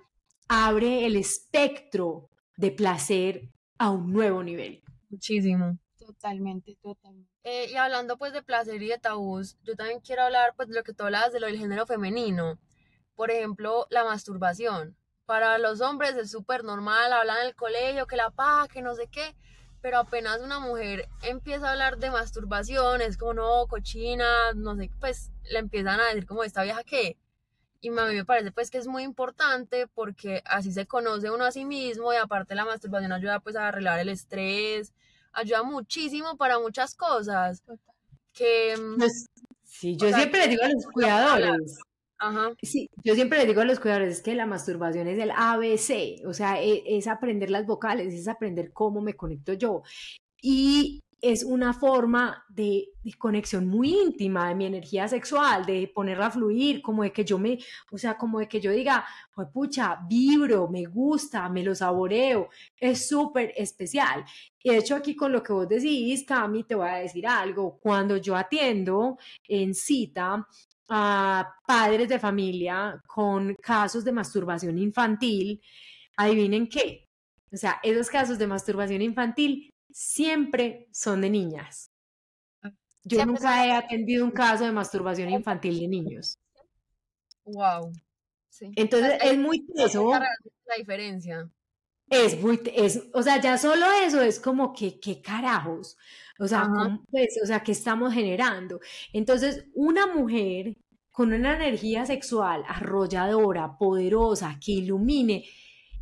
[0.49, 4.83] abre el espectro de placer a un nuevo nivel.
[5.09, 5.79] Muchísimo.
[5.97, 7.31] Totalmente, totalmente.
[7.45, 10.75] Eh, y hablando pues de placer y de tabús, yo también quiero hablar pues de
[10.75, 12.59] lo que tú hablabas de lo del género femenino.
[13.15, 14.97] Por ejemplo, la masturbación.
[15.25, 18.93] Para los hombres es súper normal, hablan en el colegio, que la paja, que no
[18.95, 19.33] sé qué,
[19.85, 24.89] pero apenas una mujer empieza a hablar de masturbación, es como, no, cochina, no sé,
[24.99, 27.17] pues le empiezan a decir como esta vieja que,
[27.81, 31.45] y a mí me parece pues que es muy importante porque así se conoce uno
[31.45, 34.91] a sí mismo y aparte la masturbación ayuda pues a arreglar el estrés,
[35.33, 37.61] ayuda muchísimo para muchas cosas.
[38.33, 39.27] Que, pues,
[39.65, 41.77] sí, yo siempre le digo a los cuidadores.
[42.17, 42.53] Ajá.
[42.61, 46.33] Sí, yo siempre le digo a los cuidadores que la masturbación es el ABC, o
[46.33, 49.83] sea, es, es aprender las vocales, es aprender cómo me conecto yo.
[50.41, 56.31] Y es una forma de, conexión muy íntima de mi energía sexual, de ponerla a
[56.31, 57.57] fluir, como de que yo me,
[57.91, 62.49] o sea, como de que yo diga, pues pucha, vibro, me gusta, me lo saboreo,
[62.79, 64.23] es súper especial.
[64.61, 67.79] Y de hecho aquí con lo que vos decís, Cami, te voy a decir algo,
[67.79, 70.47] cuando yo atiendo en cita
[70.89, 75.61] a padres de familia con casos de masturbación infantil,
[76.17, 77.05] adivinen qué,
[77.51, 81.89] o sea, esos casos de masturbación infantil siempre son de niñas.
[82.61, 82.71] Ah,
[83.03, 86.37] Yo nunca he atendido un caso de masturbación infantil de niños.
[87.45, 87.93] Wow.
[88.75, 90.11] Entonces es muy eso.
[90.11, 91.49] La diferencia.
[92.09, 95.97] Es muy, es, o sea, ya solo eso es como que, qué carajos.
[96.39, 96.69] O sea,
[97.11, 98.79] pues, o sea, ¿qué estamos generando?
[99.13, 100.75] Entonces, una mujer
[101.11, 105.45] con una energía sexual arrolladora, poderosa, que ilumine,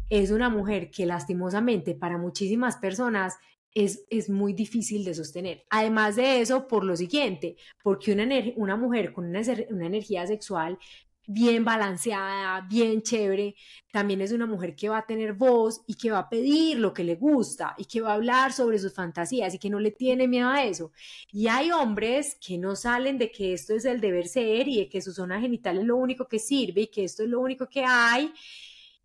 [0.10, 3.36] es una mujer que lastimosamente para muchísimas personas
[3.74, 5.66] es, muy difícil de sostener.
[5.70, 10.78] Además de eso, por lo siguiente, porque una, una mujer con una, una energía sexual
[11.26, 13.56] bien balanceada, bien chévere,
[13.92, 16.94] también es una mujer que va a tener voz y que va a pedir lo
[16.94, 19.92] que le gusta y que va a hablar sobre sus fantasías y que no le
[19.92, 20.92] tiene miedo a eso.
[21.32, 24.90] Y hay hombres que no salen de que esto es el deber ser y de
[24.90, 27.68] que su zona genital es lo único que sirve y que esto es lo único
[27.68, 28.32] que hay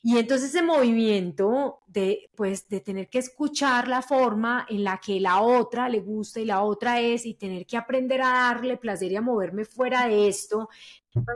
[0.03, 5.19] y entonces ese movimiento de, pues, de tener que escuchar la forma en la que
[5.19, 9.11] la otra le gusta y la otra es, y tener que aprender a darle placer
[9.11, 10.69] y a moverme fuera de esto,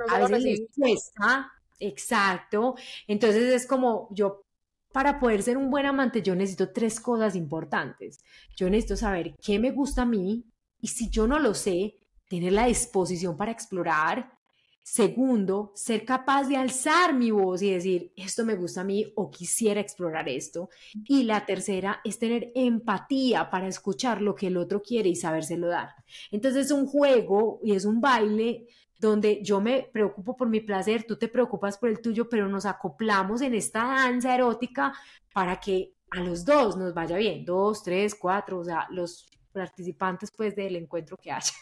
[0.09, 2.77] a veces les cuesta, exacto.
[3.09, 4.45] Entonces es como yo,
[4.93, 8.23] para poder ser un buen amante, yo necesito tres cosas importantes.
[8.57, 10.45] Yo necesito saber qué me gusta a mí,
[10.81, 11.97] y si yo no lo sé,
[12.29, 14.39] tener la disposición para explorar,
[14.83, 19.31] Segundo, ser capaz de alzar mi voz y decir, esto me gusta a mí o
[19.31, 20.71] quisiera explorar esto.
[21.07, 25.69] Y la tercera es tener empatía para escuchar lo que el otro quiere y sabérselo
[25.69, 25.91] dar.
[26.33, 28.67] Entonces es un juego y es un baile
[28.99, 32.67] donde yo me preocupo por mi placer, tú te preocupas por el tuyo, pero nos
[32.67, 34.93] acoplamos en esta danza erótica
[35.33, 40.31] para que a los dos nos vaya bien, dos, tres, cuatro, o sea, los participantes
[40.37, 41.53] pues del encuentro que haya.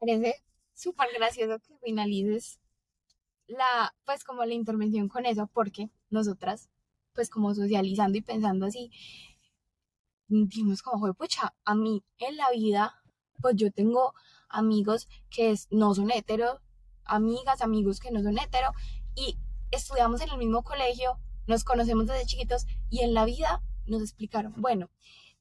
[0.74, 2.58] súper gracioso que finalices
[3.46, 6.68] la, pues como la intervención con eso, porque nosotras,
[7.14, 8.90] pues como socializando y pensando así,
[10.28, 13.02] vimos como, pucha, a mí en la vida,
[13.40, 14.14] pues yo tengo
[14.48, 16.60] amigos que no son hetero,
[17.04, 18.72] amigas, amigos que no son hetero,
[19.14, 19.38] y
[19.70, 24.54] estudiamos en el mismo colegio, nos conocemos desde chiquitos, y en la vida nos explicaron,
[24.56, 24.90] bueno,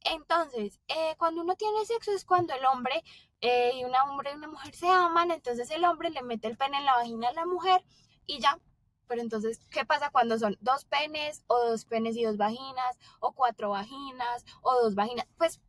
[0.04, 3.04] entonces, eh, cuando uno tiene sexo es cuando el hombre
[3.42, 6.58] eh, y un hombre y una mujer se aman, entonces el hombre le mete el
[6.58, 7.84] pene en la vagina a la mujer
[8.26, 8.60] y ya.
[9.08, 13.34] Pero entonces, ¿qué pasa cuando son dos penes o dos penes y dos vaginas o
[13.34, 15.28] cuatro vaginas o dos vaginas?
[15.38, 15.62] Pues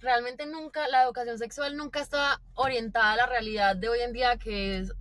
[0.00, 4.38] realmente nunca, la educación sexual nunca está orientada a la realidad de hoy en día
[4.38, 4.92] que es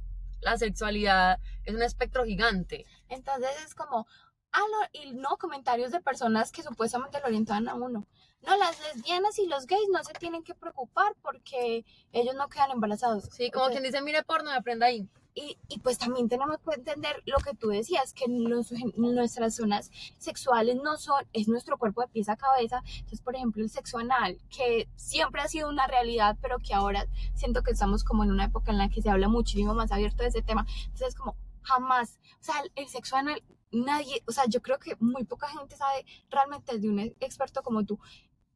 [0.41, 2.85] la sexualidad, es un espectro gigante.
[3.09, 4.07] Entonces es como,
[4.51, 8.07] ah, no, y no comentarios de personas que supuestamente lo orientaban a uno
[8.45, 12.71] no, las lesbianas y los gays no se tienen que preocupar porque ellos no quedan
[12.71, 13.25] embarazados.
[13.31, 15.09] Sí, como quien dice, mire porno aprenda ahí.
[15.33, 20.77] Y, y, pues también tenemos que entender lo que tú decías, que nuestras zonas sexuales
[20.77, 22.81] no son, es nuestro cuerpo de pies a cabeza.
[22.95, 27.05] Entonces, por ejemplo, el sexo anal, que siempre ha sido una realidad, pero que ahora
[27.35, 30.23] siento que estamos como en una época en la que se habla muchísimo más abierto
[30.23, 30.65] de ese tema.
[30.85, 35.23] Entonces, como jamás, o sea, el sexo anal nadie, o sea, yo creo que muy
[35.25, 37.99] poca gente sabe realmente de un experto como tú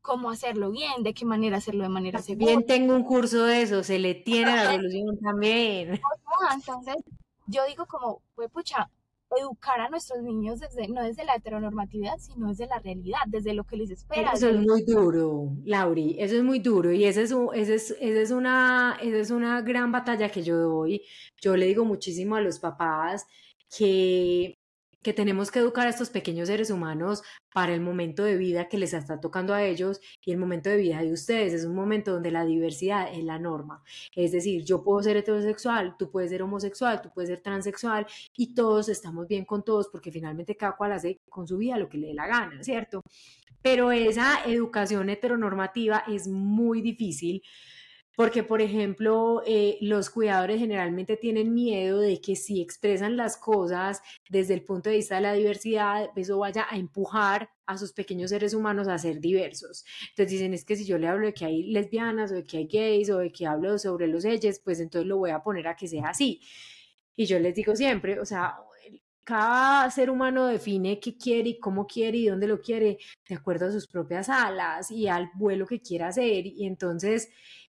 [0.02, 2.48] cómo hacerlo bien, de qué manera hacerlo de manera segura.
[2.48, 6.02] Bien, tengo un curso de eso, se le tiene la solución también.
[6.54, 6.96] Entonces,
[7.48, 8.90] yo digo como, pues pucha,
[9.38, 13.64] educar a nuestros niños desde, no desde la heteronormatividad, sino desde la realidad, desde lo
[13.64, 14.32] que les espera.
[14.34, 18.98] Eso es muy duro, Lauri, eso es muy duro y esa es, es, es, una,
[19.02, 21.04] esa es una gran batalla que yo doy.
[21.42, 23.26] Yo le digo muchísimo a los papás
[23.76, 24.58] que
[25.02, 27.24] que tenemos que educar a estos pequeños seres humanos
[27.54, 30.78] para el momento de vida que les está tocando a ellos y el momento de
[30.78, 31.54] vida de ustedes.
[31.54, 33.84] Es un momento donde la diversidad es la norma.
[34.16, 38.54] Es decir, yo puedo ser heterosexual, tú puedes ser homosexual, tú puedes ser transexual y
[38.54, 41.98] todos estamos bien con todos porque finalmente cada cual hace con su vida lo que
[41.98, 43.04] le dé la gana, ¿cierto?
[43.62, 47.44] Pero esa educación heteronormativa es muy difícil
[48.22, 54.04] porque, por ejemplo, eh, los cuidadores generalmente tienen miedo de que si expresan las cosas
[54.30, 58.30] desde el punto de vista de la diversidad, eso vaya a empujar a sus pequeños
[58.30, 59.86] seres humanos a ser diversos.
[60.10, 62.58] Entonces dicen, es que si yo le hablo de que hay lesbianas o de que
[62.58, 65.68] hay gays o de que hablo sobre los ellos, pues entonces lo voy a poner
[65.68, 66.42] a que sea así.
[67.16, 68.56] Y yo les digo siempre, o sea,
[69.24, 72.98] cada ser humano define qué quiere y cómo quiere y dónde lo quiere
[73.28, 76.46] de acuerdo a sus propias alas y al vuelo que quiera hacer.
[76.46, 77.30] Y entonces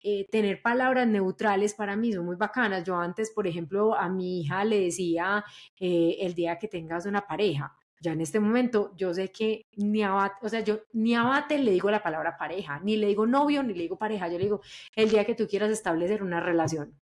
[0.07, 2.83] eh, tener palabras neutrales para mí son muy bacanas.
[2.83, 5.43] Yo antes, por ejemplo, a mi hija le decía
[5.79, 7.75] eh, el día que tengas una pareja.
[7.99, 11.71] Ya en este momento yo sé que ni abate, o sea, yo ni abate le
[11.71, 14.61] digo la palabra pareja, ni le digo novio, ni le digo pareja, yo le digo
[14.95, 16.99] el día que tú quieras establecer una relación.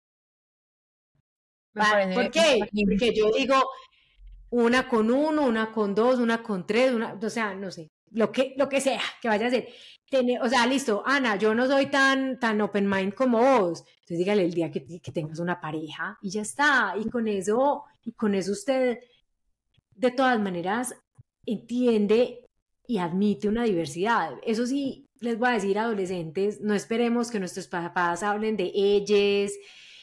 [1.72, 2.59] ¿Por qué?
[2.88, 3.55] Porque yo digo
[4.51, 8.33] una con uno, una con dos, una con tres, una, o sea, no sé, lo
[8.33, 9.69] que, lo que sea que vaya a ser
[10.41, 13.85] o sea, listo, Ana, yo no soy tan, tan open mind como vos.
[14.01, 16.95] Entonces dígale el día que, que tengas una pareja y ya está.
[16.99, 18.99] Y con eso, y con eso usted,
[19.95, 20.95] de todas maneras,
[21.45, 22.47] entiende
[22.87, 24.33] y admite una diversidad.
[24.45, 29.53] Eso sí, les voy a decir, adolescentes, no esperemos que nuestros papás hablen de ellos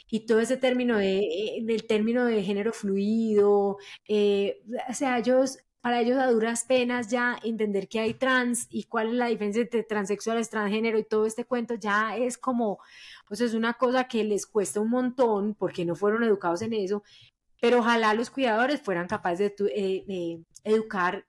[0.08, 3.78] y todo ese término de, eh, del término de género fluido.
[4.08, 8.86] Eh, o sea, ellos para ellos a duras penas ya entender que hay trans y
[8.86, 12.79] cuál es la diferencia entre transexuales, transgénero y todo este cuento ya es como,
[13.27, 17.03] pues es una cosa que les cuesta un montón porque no fueron educados en eso,
[17.61, 21.27] pero ojalá los cuidadores fueran capaces de, eh, educar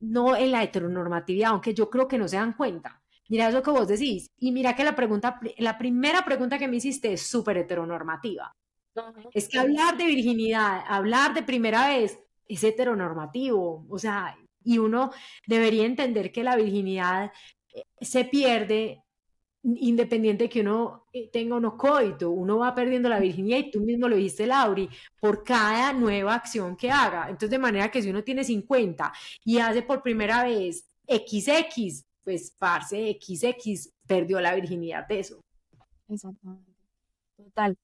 [0.00, 3.00] no en la heteronormatividad, aunque yo creo que no se dan cuenta.
[3.30, 4.26] Mira eso que vos decís.
[4.36, 8.54] Y mira que la pregunta, la primera pregunta que me hiciste es súper heteronormativa.
[9.32, 12.18] Es que hablar de virginidad, hablar de primera vez,
[12.48, 15.10] es heteronormativo, o sea, y uno
[15.46, 17.32] debería entender que la virginidad
[17.74, 19.02] eh, se pierde
[19.62, 23.80] independiente de que uno eh, tenga un coito, uno va perdiendo la virginidad y tú
[23.80, 24.88] mismo lo dijiste, Lauri,
[25.20, 27.24] por cada nueva acción que haga.
[27.24, 29.12] Entonces, de manera que si uno tiene 50
[29.44, 35.40] y hace por primera vez XX, pues parce, XX perdió la virginidad de eso.
[36.08, 36.72] Exactamente.
[37.36, 37.76] Total.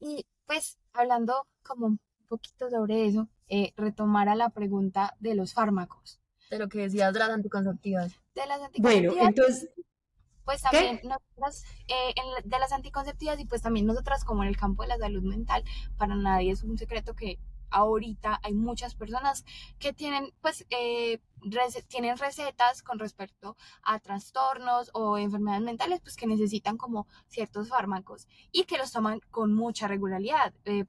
[0.00, 6.20] Y pues hablando como un poquito sobre eso, eh, retomara la pregunta de los fármacos.
[6.50, 8.12] De lo que decías de las anticonceptivas.
[8.34, 9.14] De las anticonceptivas.
[9.14, 9.70] Bueno, entonces...
[10.44, 12.14] Pues también nosotras, eh,
[12.44, 15.64] de las anticonceptivas y pues también nosotras como en el campo de la salud mental,
[15.96, 17.38] para nadie es un secreto que
[17.70, 19.44] ahorita hay muchas personas
[19.78, 21.20] que tienen pues eh,
[21.88, 28.28] tienen recetas con respecto a trastornos o enfermedades mentales pues que necesitan como ciertos fármacos
[28.52, 30.84] y que los toman con mucha regularidad eh,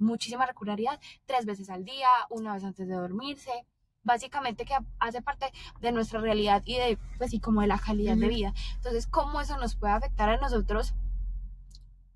[0.00, 3.66] muchísima regularidad, tres veces al día, una vez antes de dormirse,
[4.02, 8.16] básicamente que hace parte de nuestra realidad y de, pues, y como de la calidad
[8.16, 8.54] de vida.
[8.76, 10.94] Entonces, ¿cómo eso nos puede afectar a nosotros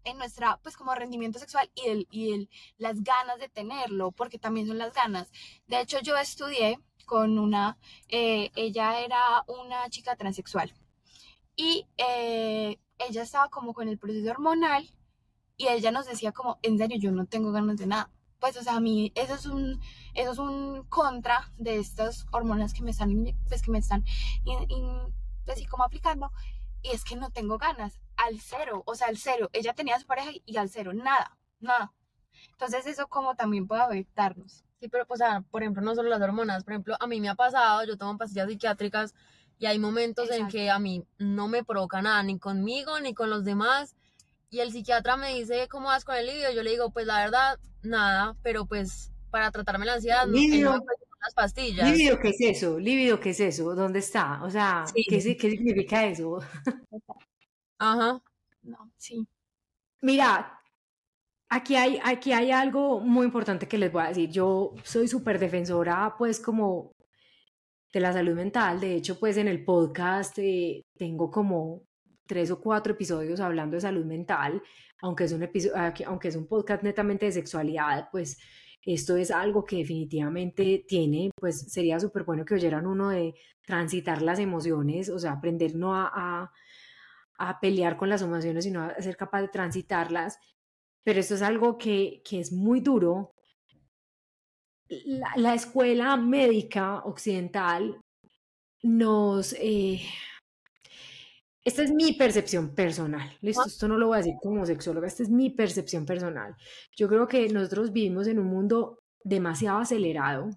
[0.04, 4.12] en nuestra, pues, como rendimiento sexual y, el, y el, las ganas de tenerlo?
[4.12, 5.30] Porque también son las ganas.
[5.66, 7.76] De hecho, yo estudié con una,
[8.08, 10.72] eh, ella era una chica transexual
[11.54, 14.88] y eh, ella estaba como con el proceso hormonal
[15.56, 18.10] y ella nos decía como, en serio, yo no tengo ganas de nada.
[18.40, 19.80] Pues, o sea, a mí eso es un,
[20.14, 24.04] eso es un contra de estas hormonas que me están, pues, que me están,
[25.44, 26.30] pues, como aplicando.
[26.82, 29.48] Y es que no tengo ganas, al cero, o sea, al cero.
[29.52, 31.94] Ella tenía su pareja y al cero, nada, nada.
[32.50, 34.64] Entonces eso como también puede afectarnos.
[34.80, 37.20] Sí, pero pues, o sea, por ejemplo, no solo las hormonas, por ejemplo, a mí
[37.20, 39.14] me ha pasado, yo tomo pastillas psiquiátricas
[39.58, 43.30] y hay momentos en que a mí no me provoca nada, ni conmigo, ni con
[43.30, 43.96] los demás,
[44.54, 46.52] y el psiquiatra me dice, ¿cómo vas con el libido?
[46.52, 50.84] Yo le digo, pues la verdad, nada, pero pues para tratarme la ansiedad, no, no
[51.20, 51.90] las pastillas.
[51.90, 52.78] ¿Líbido qué es eso?
[52.78, 53.74] ¿Líbido qué es eso?
[53.74, 54.44] ¿Dónde está?
[54.44, 55.02] O sea, ¿qué,
[55.36, 56.38] ¿qué, significa eso?
[57.78, 58.22] Ajá.
[58.62, 59.26] No, sí.
[60.02, 60.60] Mira,
[61.48, 64.30] Aquí hay, aquí hay algo muy importante que les voy a decir.
[64.30, 66.92] Yo soy súper defensora, pues, como
[67.92, 68.80] de la salud mental.
[68.80, 71.82] De hecho, pues, en el podcast eh, tengo como
[72.26, 74.62] tres o cuatro episodios hablando de salud mental,
[75.02, 75.74] aunque es un episodio,
[76.06, 78.38] aunque es un podcast netamente de sexualidad, pues
[78.86, 84.20] esto es algo que definitivamente tiene, pues sería súper bueno que oyeran uno de transitar
[84.20, 86.52] las emociones, o sea, aprender no a,
[87.38, 90.38] a, pelear con las emociones, sino a ser capaz de transitarlas.
[91.02, 93.34] Pero esto es algo que, que es muy duro.
[94.88, 98.00] La, la, escuela médica occidental
[98.82, 99.54] nos...
[99.58, 100.00] Eh,
[101.64, 103.36] esta es mi percepción personal.
[103.40, 103.68] Listo, ah.
[103.68, 106.54] esto no lo voy a decir como sexóloga, esta es mi percepción personal.
[106.94, 110.50] Yo creo que nosotros vivimos en un mundo demasiado acelerado,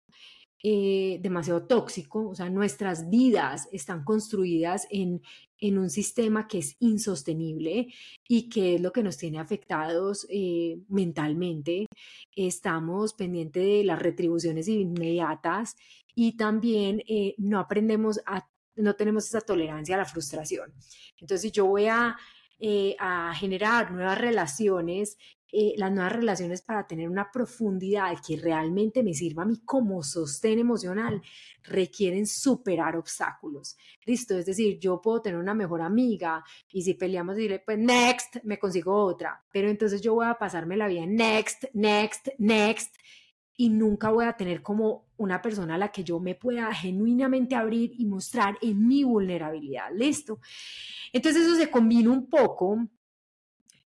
[0.64, 5.22] eh, demasiado tóxico, o sea, nuestras vidas están construidas en,
[5.60, 7.88] en un sistema que es insostenible
[8.28, 11.86] y que es lo que nos tiene afectados eh, mentalmente.
[12.36, 15.78] Estamos pendientes de las retribuciones inmediatas
[16.16, 18.48] y también eh, no aprendemos a
[18.78, 20.74] no tenemos esa tolerancia a la frustración.
[21.20, 22.16] Entonces, yo voy a,
[22.60, 25.18] eh, a generar nuevas relaciones,
[25.50, 30.04] eh, las nuevas relaciones para tener una profundidad que realmente me sirva a mí como
[30.04, 31.22] sostén emocional,
[31.64, 33.78] requieren superar obstáculos.
[34.06, 38.44] Listo, es decir, yo puedo tener una mejor amiga y si peleamos, diré, pues next,
[38.44, 42.96] me consigo otra, pero entonces yo voy a pasarme la vida next, next, next
[43.58, 47.56] y nunca voy a tener como una persona a la que yo me pueda genuinamente
[47.56, 49.90] abrir y mostrar en mi vulnerabilidad.
[49.92, 50.40] Listo.
[51.12, 52.88] Entonces eso se combina un poco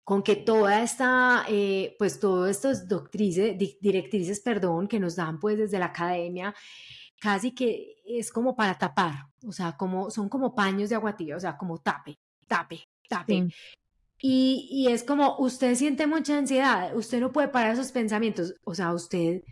[0.04, 5.58] con que toda esta, eh, pues todos estos doctrices, directrices, perdón, que nos dan pues
[5.58, 6.54] desde la academia,
[7.20, 11.40] casi que es como para tapar, o sea, como, son como paños de aguatilla, o
[11.40, 12.18] sea, como tape,
[12.48, 13.48] tape, tape.
[14.20, 18.76] Y, y es como, usted siente mucha ansiedad, usted no puede parar esos pensamientos, o
[18.76, 19.44] sea, usted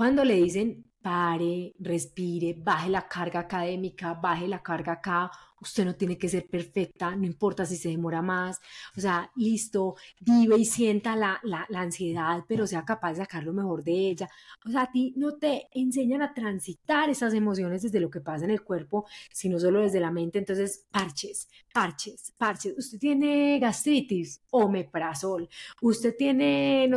[0.00, 5.30] cuando le dicen pare, respire, baje la carga académica, baje la carga acá,
[5.60, 8.60] usted no tiene que ser perfecta, no importa si se demora más,
[8.96, 13.52] o sea, listo, vive y sienta la, la, ansiedad, pero sea capaz de sacar lo
[13.52, 14.28] mejor de ella.
[14.66, 18.44] O sea, a ti no te enseñan a transitar esas emociones desde lo que pasa
[18.44, 22.74] en el cuerpo, sino solo desde la mente, entonces parches, parches, parches.
[22.76, 25.48] Usted tiene gastritis, omeprazol.
[25.82, 26.88] Usted tiene,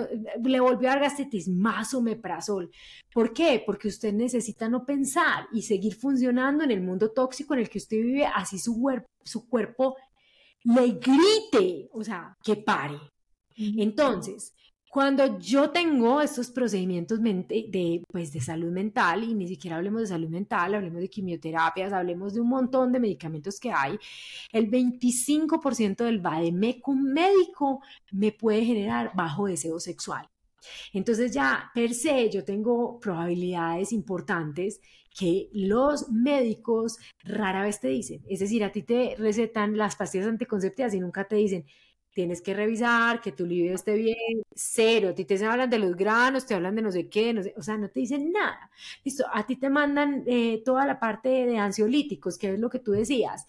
[0.44, 2.72] le volvió a dar gastritis, más omeprazol.
[3.14, 3.62] ¿Por qué?
[3.66, 7.78] Porque usted necesita no pensar y seguir funcionando en el mundo tóxico en el que
[7.78, 9.96] usted vive así su, su cuerpo
[10.64, 13.00] le grite, o sea, que pare.
[13.56, 14.54] Entonces,
[14.94, 20.08] cuando yo tengo estos procedimientos de, pues, de salud mental, y ni siquiera hablemos de
[20.08, 23.98] salud mental, hablemos de quimioterapias, hablemos de un montón de medicamentos que hay,
[24.52, 27.82] el 25% del vademecum médico
[28.12, 30.30] me puede generar bajo deseo sexual.
[30.94, 34.80] Entonces ya per se yo tengo probabilidades importantes
[35.18, 38.24] que los médicos rara vez te dicen.
[38.28, 41.66] Es decir, a ti te recetan las pastillas anticonceptivas y nunca te dicen,
[42.14, 45.96] tienes que revisar que tu libido esté bien, cero, a ti te hablan de los
[45.96, 48.70] granos, te hablan de no sé qué, no sé, o sea, no te dicen nada.
[49.04, 52.80] Listo, a ti te mandan eh, toda la parte de ansiolíticos, que es lo que
[52.80, 53.48] tú decías.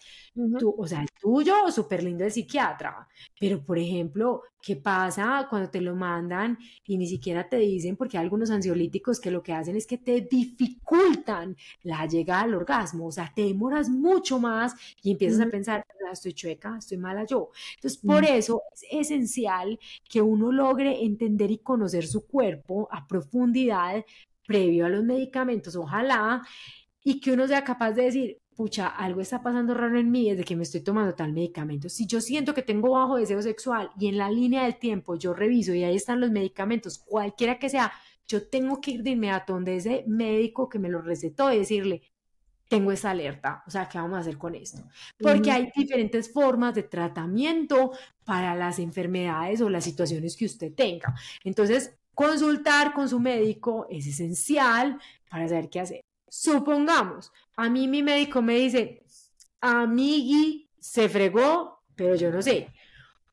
[0.58, 3.06] tú, o sea, el tuyo, súper lindo el psiquiatra,
[3.38, 8.16] pero por ejemplo, ¿qué pasa cuando te lo mandan y ni siquiera te dicen, porque
[8.16, 13.06] hay algunos ansiolíticos que lo que hacen es que te dificultan la llegada al orgasmo,
[13.06, 17.50] o sea, te demoras mucho más y empiezas a pensar, estoy chueca, estoy mala yo.
[17.76, 19.78] Entonces, por eso es esencial
[20.08, 24.04] que uno logre entender y conocer su cuerpo a profundidad
[24.46, 26.42] previo a los medicamentos, ojalá,
[27.02, 30.44] y que uno sea capaz de decir, pucha, algo está pasando raro en mí desde
[30.44, 31.88] que me estoy tomando tal medicamento.
[31.88, 35.34] Si yo siento que tengo bajo deseo sexual y en la línea del tiempo yo
[35.34, 37.92] reviso y ahí están los medicamentos, cualquiera que sea,
[38.26, 42.02] yo tengo que ir de inmediato donde ese médico que me lo recetó y decirle,
[42.68, 44.82] tengo esa alerta, o sea, ¿qué vamos a hacer con esto?
[45.18, 47.92] Porque hay diferentes formas de tratamiento
[48.24, 51.14] para las enfermedades o las situaciones que usted tenga.
[51.44, 54.98] Entonces, consultar con su médico es esencial
[55.30, 56.00] para saber qué hacer.
[56.28, 59.04] Supongamos, a mí mi médico me dice,
[59.60, 62.72] amigui, se fregó, pero yo no sé,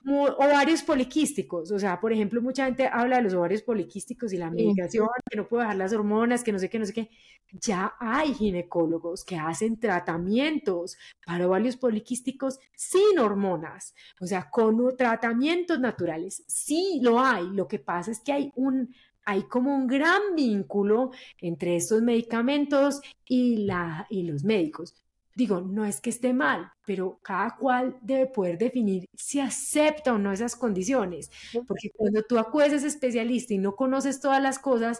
[0.05, 4.49] ovarios poliquísticos, o sea, por ejemplo, mucha gente habla de los ovarios poliquísticos y la
[4.49, 7.09] medicación, que no puedo dejar las hormonas, que no sé qué, no sé qué.
[7.51, 15.79] Ya hay ginecólogos que hacen tratamientos para ovarios poliquísticos sin hormonas, o sea, con tratamientos
[15.79, 16.43] naturales.
[16.47, 18.93] Sí lo hay, lo que pasa es que hay un
[19.23, 24.95] hay como un gran vínculo entre estos medicamentos y, la, y los médicos.
[25.35, 30.17] Digo, no es que esté mal, pero cada cual debe poder definir si acepta o
[30.17, 31.29] no esas condiciones,
[31.67, 34.99] porque cuando tú acudes a ese especialista y no conoces todas las cosas,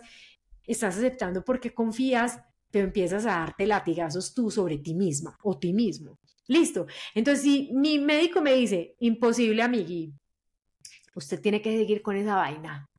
[0.66, 5.74] estás aceptando porque confías, pero empiezas a darte latigazos tú sobre ti misma o ti
[5.74, 6.20] mismo.
[6.48, 6.88] Listo.
[7.14, 10.14] Entonces, si mi médico me dice, imposible, amigui,
[11.16, 12.90] usted tiene que seguir con esa vaina,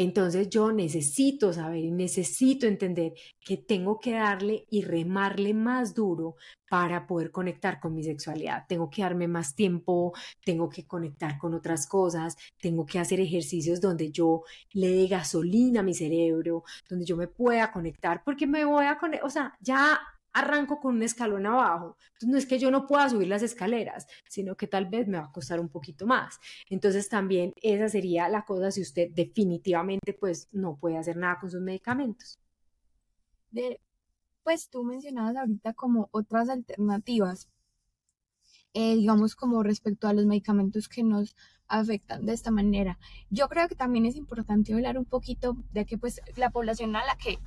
[0.00, 6.36] entonces yo necesito saber y necesito entender que tengo que darle y remarle más duro
[6.70, 8.64] para poder conectar con mi sexualidad.
[8.68, 10.12] Tengo que darme más tiempo,
[10.44, 14.42] tengo que conectar con otras cosas, tengo que hacer ejercicios donde yo
[14.72, 18.98] le dé gasolina a mi cerebro, donde yo me pueda conectar, porque me voy a
[18.98, 19.98] conectar, o sea, ya
[20.38, 21.96] arranco con un escalón abajo.
[22.14, 25.18] Entonces, no es que yo no pueda subir las escaleras, sino que tal vez me
[25.18, 26.38] va a costar un poquito más.
[26.70, 31.50] Entonces, también esa sería la cosa si usted definitivamente pues no puede hacer nada con
[31.50, 32.38] sus medicamentos.
[34.42, 37.48] Pues tú mencionabas ahorita como otras alternativas,
[38.74, 41.36] eh, digamos como respecto a los medicamentos que nos
[41.66, 42.98] afectan de esta manera.
[43.30, 47.04] Yo creo que también es importante hablar un poquito de que pues la población a
[47.04, 47.38] la que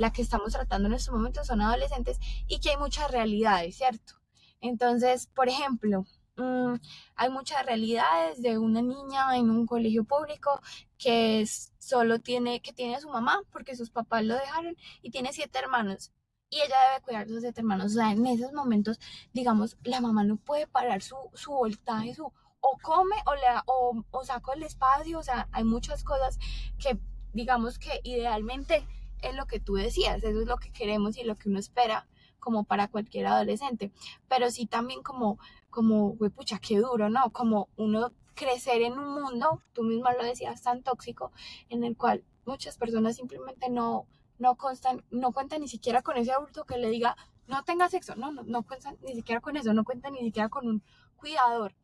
[0.00, 4.14] la que estamos tratando en estos momentos son adolescentes y que hay muchas realidades, ¿cierto?
[4.62, 6.74] Entonces, por ejemplo, mm,
[7.16, 10.62] hay muchas realidades de una niña en un colegio público
[10.96, 11.46] que
[11.78, 15.58] solo tiene, que tiene a su mamá porque sus papás lo dejaron y tiene siete
[15.58, 16.12] hermanos
[16.48, 17.92] y ella debe cuidar de sus siete hermanos.
[17.92, 18.98] O sea, en esos momentos,
[19.34, 24.02] digamos, la mamá no puede parar su, su voltaje, su, o come o, le, o,
[24.10, 26.38] o saca el espacio, o sea, hay muchas cosas
[26.78, 26.98] que,
[27.34, 28.86] digamos que idealmente
[29.22, 32.06] es lo que tú decías, eso es lo que queremos y lo que uno espera
[32.40, 33.92] como para cualquier adolescente,
[34.28, 37.30] pero sí también como, como, güey, pucha, qué duro, ¿no?
[37.30, 41.30] Como uno crecer en un mundo, tú misma lo decías, tan tóxico,
[41.68, 44.06] en el cual muchas personas simplemente no,
[44.38, 47.16] no constan, no cuentan ni siquiera con ese adulto que le diga,
[47.46, 50.48] no tenga sexo, no, no, no cuentan ni siquiera con eso, no cuentan ni siquiera
[50.48, 50.82] con un
[51.16, 51.74] cuidador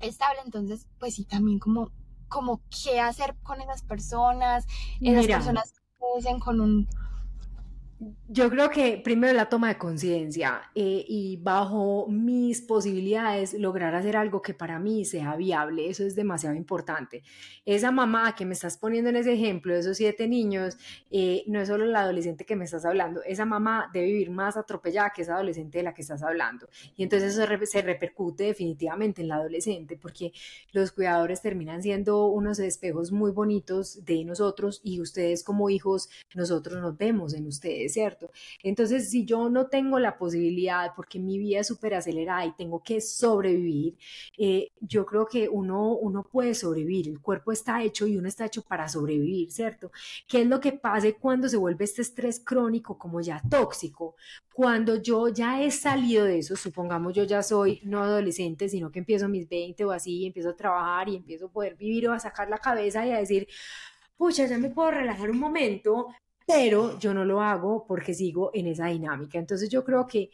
[0.00, 1.92] estable, entonces, pues sí, también como,
[2.28, 4.66] como qué hacer con esas personas,
[5.00, 5.81] esas personas
[6.40, 6.88] con un
[8.28, 14.16] yo creo que primero la toma de conciencia eh, y bajo mis posibilidades lograr hacer
[14.16, 17.22] algo que para mí sea viable, eso es demasiado importante.
[17.64, 20.76] Esa mamá que me estás poniendo en ese ejemplo esos siete niños,
[21.10, 24.56] eh, no es solo la adolescente que me estás hablando, esa mamá debe vivir más
[24.56, 26.68] atropellada que esa adolescente de la que estás hablando.
[26.96, 30.32] Y entonces eso se repercute definitivamente en la adolescente porque
[30.72, 36.80] los cuidadores terminan siendo unos espejos muy bonitos de nosotros y ustedes como hijos, nosotros
[36.80, 38.30] nos vemos en ustedes ¿cierto?
[38.62, 42.82] Entonces, si yo no tengo la posibilidad, porque mi vida es súper acelerada y tengo
[42.82, 43.96] que sobrevivir,
[44.38, 48.46] eh, yo creo que uno, uno puede sobrevivir, el cuerpo está hecho y uno está
[48.46, 49.92] hecho para sobrevivir, ¿cierto?
[50.26, 54.16] ¿Qué es lo que pasa cuando se vuelve este estrés crónico como ya tóxico?
[54.52, 58.98] Cuando yo ya he salido de eso, supongamos yo ya soy no adolescente, sino que
[59.00, 62.18] empiezo mis 20 o así, empiezo a trabajar y empiezo a poder vivir o a
[62.18, 63.48] sacar la cabeza y a decir,
[64.16, 66.08] pucha, ya me puedo relajar un momento,
[66.46, 69.38] pero yo no lo hago porque sigo en esa dinámica.
[69.38, 70.30] Entonces yo creo que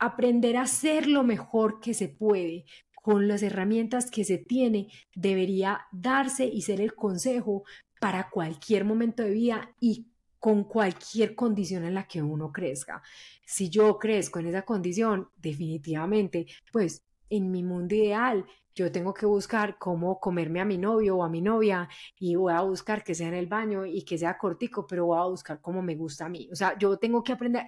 [0.00, 2.64] aprender a hacer lo mejor que se puede
[3.02, 7.64] con las herramientas que se tiene debería darse y ser el consejo
[8.00, 10.06] para cualquier momento de vida y
[10.38, 13.02] con cualquier condición en la que uno crezca.
[13.44, 18.46] Si yo crezco en esa condición, definitivamente, pues en mi mundo ideal
[18.78, 22.52] yo tengo que buscar cómo comerme a mi novio o a mi novia y voy
[22.52, 25.60] a buscar que sea en el baño y que sea cortico, pero voy a buscar
[25.60, 26.48] cómo me gusta a mí.
[26.52, 27.66] O sea, yo tengo que aprender.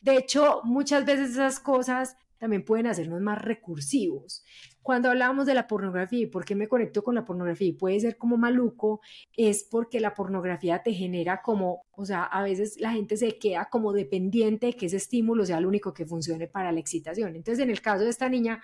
[0.00, 4.44] De hecho, muchas veces esas cosas también pueden hacernos más recursivos.
[4.84, 7.98] Cuando hablamos de la pornografía y por qué me conecto con la pornografía y puede
[8.00, 9.00] ser como maluco,
[9.34, 13.70] es porque la pornografía te genera como, o sea, a veces la gente se queda
[13.70, 17.34] como dependiente de que ese estímulo sea el único que funcione para la excitación.
[17.34, 18.60] Entonces, en el caso de esta niña,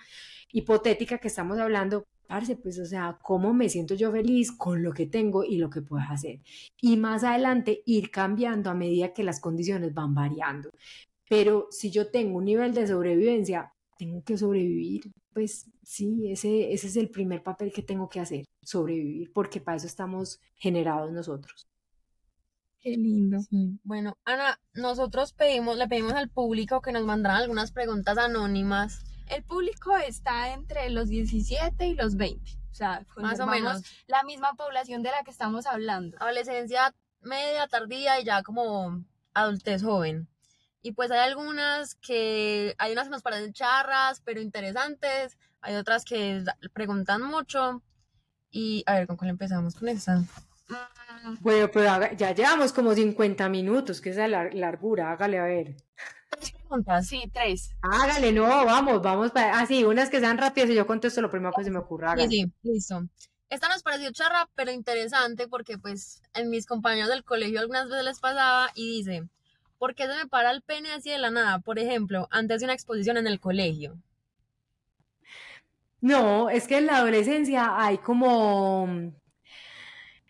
[0.52, 4.92] hipotética que estamos hablando, parce, pues, o sea, cómo me siento yo feliz con lo
[4.92, 6.40] que tengo y lo que puedo hacer.
[6.82, 10.68] Y más adelante ir cambiando a medida que las condiciones van variando.
[11.30, 15.12] Pero si yo tengo un nivel de sobrevivencia, tengo que sobrevivir.
[15.32, 19.76] Pues sí, ese, ese es el primer papel que tengo que hacer, sobrevivir, porque para
[19.76, 21.68] eso estamos generados nosotros.
[22.80, 23.38] Qué lindo.
[23.84, 29.44] Bueno, Ana, nosotros pedimos, le pedimos al público que nos mandaran algunas preguntas anónimas el
[29.44, 32.52] público está entre los 17 y los 20.
[32.70, 36.16] O sea, más o menos la misma población de la que estamos hablando.
[36.20, 40.28] Adolescencia media, tardía y ya como adultez joven.
[40.82, 45.36] Y pues hay algunas que, hay unas que nos parecen charras, pero interesantes.
[45.60, 47.82] Hay otras que preguntan mucho.
[48.50, 50.16] Y a ver, ¿con cuál empezamos con esta?
[50.16, 51.36] Mm.
[51.40, 55.76] Bueno, pero ya llevamos como 50 minutos, que es la largura, hágale a ver.
[56.30, 57.06] tres preguntas.
[57.06, 57.74] Sí, tres.
[57.82, 59.32] Hágale, no, vamos, vamos.
[59.32, 61.78] para- Ah, sí, unas que sean rápidas y yo contesto lo primero que se me
[61.78, 62.16] ocurra.
[62.16, 63.02] Sí, sí, listo.
[63.48, 68.04] Esta nos pareció charra, pero interesante porque pues en mis compañeros del colegio algunas veces
[68.04, 69.28] les pasaba y dice,
[69.80, 71.58] ¿por qué se me para el pene así de la nada?
[71.60, 73.96] Por ejemplo, antes de una exposición en el colegio.
[76.02, 79.12] No, es que en la adolescencia hay como...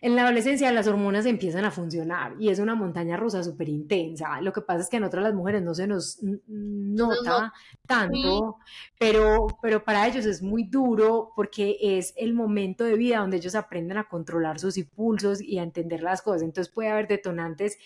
[0.03, 4.41] En la adolescencia las hormonas empiezan a funcionar y es una montaña rusa súper intensa.
[4.41, 7.53] Lo que pasa es que a nosotras las mujeres no se nos nota
[7.87, 8.57] tanto,
[8.99, 13.55] pero, pero para ellos es muy duro porque es el momento de vida donde ellos
[13.55, 16.43] aprenden a controlar sus impulsos y a entender las cosas.
[16.43, 17.77] Entonces puede haber detonantes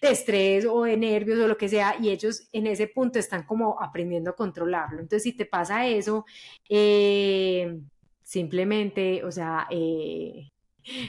[0.00, 3.44] de estrés o de nervios o lo que sea y ellos en ese punto están
[3.44, 5.00] como aprendiendo a controlarlo.
[5.00, 6.24] Entonces si te pasa eso,
[6.68, 7.78] eh,
[8.24, 10.50] simplemente, o sea, eh,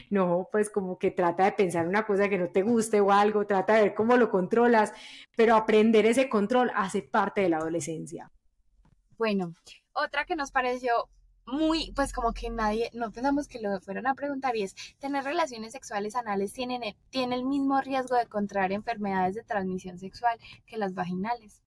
[0.09, 3.45] no, pues como que trata de pensar una cosa que no te guste o algo,
[3.45, 4.93] trata de ver cómo lo controlas,
[5.36, 8.32] pero aprender ese control hace parte de la adolescencia.
[9.17, 9.53] Bueno,
[9.93, 11.09] otra que nos pareció
[11.45, 15.23] muy, pues como que nadie, no pensamos que lo fueran a preguntar y es, ¿tener
[15.23, 20.93] relaciones sexuales anales tiene el mismo riesgo de contraer enfermedades de transmisión sexual que las
[20.93, 21.61] vaginales?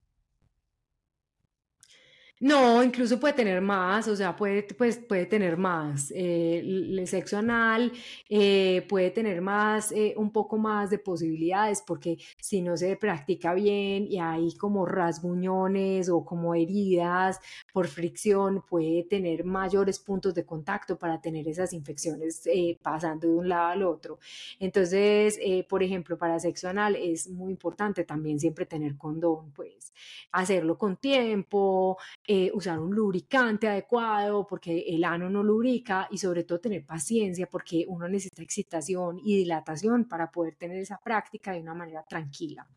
[2.41, 6.11] No, incluso puede tener más, o sea, puede, pues, puede tener más.
[6.11, 7.93] eh, el sexo anal
[8.29, 13.53] eh, puede tener más, eh, un poco más de posibilidades, porque si no se practica
[13.53, 17.39] bien y hay como rasguñones o como heridas
[17.71, 22.43] por fricción, puede tener mayores puntos de contacto para tener esas infecciones
[22.81, 24.19] pasando de un lado al otro.
[24.59, 29.93] Entonces, por ejemplo, para sexo anal es muy importante también siempre tener condón, pues
[30.31, 31.97] hacerlo con tiempo
[32.27, 37.47] eh, usar un lubricante adecuado porque el ano no lubrica y sobre todo tener paciencia
[37.47, 42.67] porque uno necesita excitación y dilatación para poder tener esa práctica de una manera tranquila.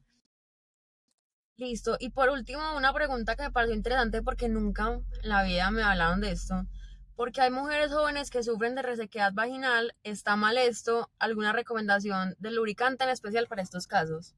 [1.57, 1.96] Listo.
[1.99, 5.82] Y por último, una pregunta que me pareció interesante porque nunca en la vida me
[5.82, 6.66] hablaron de esto.
[7.16, 9.94] Porque hay mujeres jóvenes que sufren de resequedad vaginal.
[10.05, 11.11] ¿Está mal esto?
[11.18, 14.34] ¿Alguna recomendación de lubricante en especial para estos casos?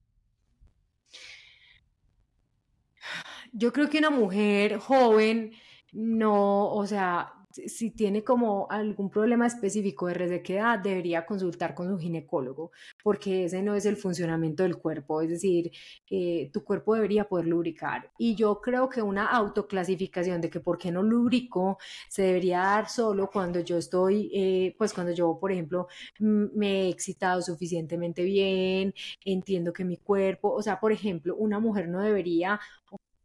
[3.52, 5.52] Yo creo que una mujer joven
[5.92, 11.98] no, o sea, si tiene como algún problema específico de resequedad, debería consultar con su
[11.98, 12.70] ginecólogo,
[13.02, 15.72] porque ese no es el funcionamiento del cuerpo, es decir,
[16.08, 18.10] eh, tu cuerpo debería poder lubricar.
[18.18, 21.78] Y yo creo que una autoclasificación de que por qué no lubrico
[22.08, 25.88] se debería dar solo cuando yo estoy, eh, pues cuando yo, por ejemplo,
[26.20, 28.94] me he excitado suficientemente bien,
[29.24, 32.60] entiendo que mi cuerpo, o sea, por ejemplo, una mujer no debería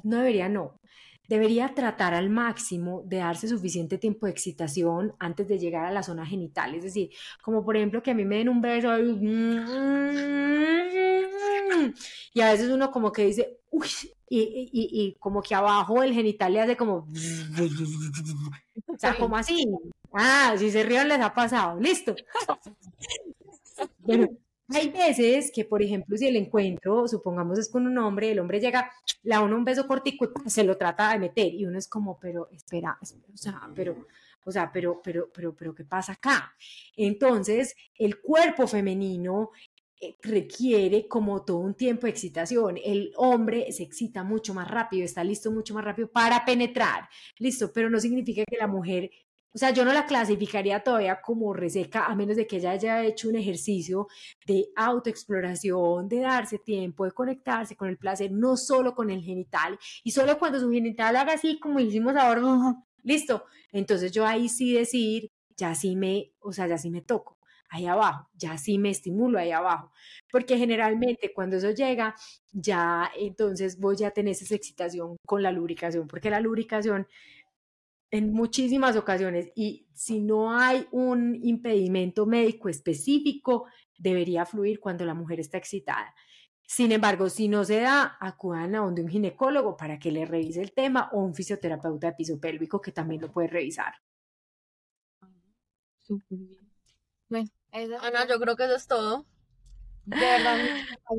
[0.05, 0.79] no debería, no.
[1.27, 6.03] Debería tratar al máximo de darse suficiente tiempo de excitación antes de llegar a la
[6.03, 6.75] zona genital.
[6.75, 7.09] Es decir,
[7.41, 8.91] como por ejemplo que a mí me den un beso
[12.33, 13.87] y a veces uno como que dice, uy,
[14.29, 17.07] y, y- como que abajo el genital le hace como,
[18.87, 19.65] o sea, como así.
[20.13, 21.79] Ah, si se ríen les ha pasado.
[21.79, 22.15] Listo.
[23.99, 24.27] Bueno,
[24.69, 28.59] hay veces que, por ejemplo, si el encuentro, supongamos es con un hombre, el hombre
[28.59, 28.91] llega,
[29.23, 32.19] le da uno un beso cortico se lo trata de meter y uno es como,
[32.19, 34.07] pero espera, espera, o sea, pero,
[34.43, 36.55] o sea, pero, pero, pero, pero, ¿qué pasa acá?
[36.95, 39.51] Entonces, el cuerpo femenino
[40.01, 42.77] eh, requiere como todo un tiempo de excitación.
[42.83, 47.07] El hombre se excita mucho más rápido, está listo mucho más rápido para penetrar,
[47.39, 49.09] listo, pero no significa que la mujer
[49.55, 53.05] o sea, yo no la clasificaría todavía como reseca, a menos de que ella haya
[53.05, 54.09] hecho un ejercicio
[54.45, 59.79] de autoexploración, de darse tiempo, de conectarse con el placer, no solo con el genital,
[60.03, 62.41] y solo cuando su genital haga así, como hicimos ahora,
[63.03, 63.45] listo.
[63.71, 67.35] Entonces yo ahí sí decir, ya sí me, o sea, ya sí me toco
[67.69, 69.91] ahí abajo, ya sí me estimulo ahí abajo,
[70.31, 72.15] porque generalmente cuando eso llega,
[72.51, 77.07] ya entonces voy a tener esa excitación con la lubricación, porque la lubricación
[78.15, 83.65] en muchísimas ocasiones y si no hay un impedimento médico específico,
[83.97, 86.13] debería fluir cuando la mujer está excitada.
[86.67, 90.61] Sin embargo, si no se da, acudan a donde un ginecólogo para que le revise
[90.61, 93.93] el tema o un fisioterapeuta de piso pélvico que también lo puede revisar.
[96.01, 96.71] Súper bien.
[97.27, 99.25] Bueno, eso Ana, yo creo que eso es todo.
[100.05, 100.57] De verdad,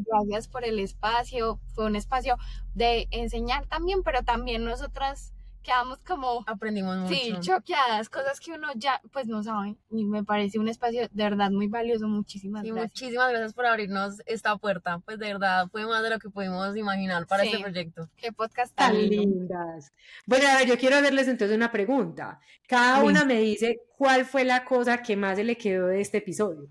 [0.06, 1.60] gracias por el espacio.
[1.74, 2.36] Fue un espacio
[2.74, 5.35] de enseñar también, pero también nosotras
[5.66, 7.12] quedamos como, Aprendimos mucho.
[7.14, 9.76] sí, choqueadas, cosas que uno ya pues no sabe.
[9.90, 12.06] Y me parece un espacio de verdad muy valioso.
[12.06, 12.92] Muchísimas Sí, gracias.
[12.92, 15.00] muchísimas gracias por abrirnos esta puerta.
[15.00, 17.48] Pues de verdad fue más de lo que pudimos imaginar para Sí.
[17.50, 18.08] este proyecto.
[18.16, 19.92] Qué podcast tan lindas.
[20.24, 22.38] Bueno, a ver, yo quiero hacerles entonces una pregunta.
[22.68, 26.18] Cada una me dice cuál fue la cosa que más se le quedó de este
[26.18, 26.68] episodio.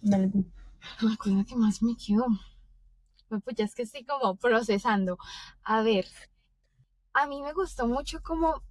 [0.00, 2.26] La cosa que más me quedó.
[3.28, 5.18] pues es que estoy como procesando.
[5.64, 6.06] A ver,
[7.16, 8.62] a mí me gustó mucho como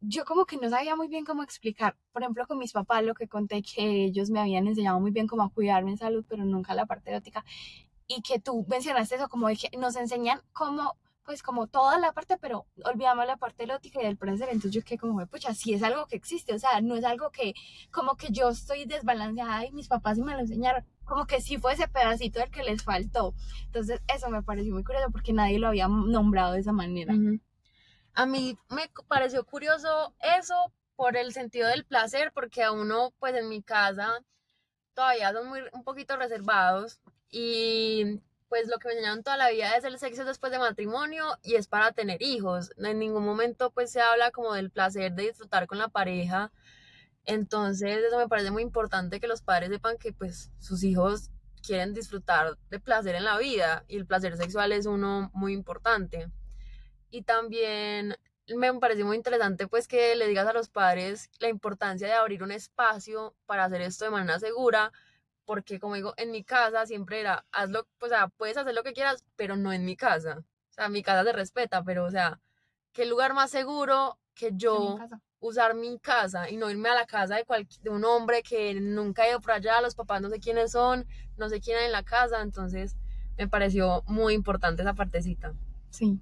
[0.00, 1.96] yo como que no sabía muy bien cómo explicar.
[2.10, 5.28] Por ejemplo, con mis papás lo que conté que ellos me habían enseñado muy bien
[5.28, 7.44] cómo cuidarme en salud, pero nunca la parte erótica.
[8.08, 12.12] Y que tú mencionaste eso, como de que nos enseñan cómo, pues como toda la
[12.12, 14.48] parte, pero olvidamos la parte erótica y del placer.
[14.48, 17.30] Entonces yo quedé como, pucha, sí es algo que existe, o sea, no es algo
[17.30, 17.54] que,
[17.92, 21.74] como que yo estoy desbalanceada y mis papás me lo enseñaron, como que sí fue
[21.74, 23.34] ese pedacito el que les faltó.
[23.66, 27.12] Entonces eso me pareció muy curioso porque nadie lo había nombrado de esa manera.
[28.14, 33.34] A mí me pareció curioso eso por el sentido del placer, porque a uno, pues
[33.34, 34.24] en mi casa,
[34.94, 39.76] todavía son muy, un poquito reservados y pues lo que me enseñaron toda la vida
[39.76, 42.72] es el sexo después de matrimonio y es para tener hijos.
[42.78, 46.50] En ningún momento pues se habla como del placer de disfrutar con la pareja.
[47.24, 51.30] Entonces eso me parece muy importante que los padres sepan que pues sus hijos
[51.62, 56.28] quieren disfrutar de placer en la vida y el placer sexual es uno muy importante.
[57.10, 58.16] Y también
[58.48, 62.42] me pareció muy interesante pues que le digas a los padres la importancia de abrir
[62.42, 64.92] un espacio para hacer esto de manera segura,
[65.44, 68.82] porque como digo, en mi casa siempre era, hazlo, pues, o sea, puedes hacer lo
[68.82, 70.38] que quieras, pero no en mi casa.
[70.70, 72.40] O sea, mi casa se respeta, pero o sea,
[72.92, 74.98] qué lugar más seguro que yo
[75.42, 77.44] usar mi casa y no irme a la casa de,
[77.82, 81.04] de un hombre que nunca ha ido por allá, los papás no sé quiénes son,
[81.36, 82.96] no sé quién hay en la casa, entonces
[83.36, 85.52] me pareció muy importante esa partecita.
[85.90, 86.20] Sí.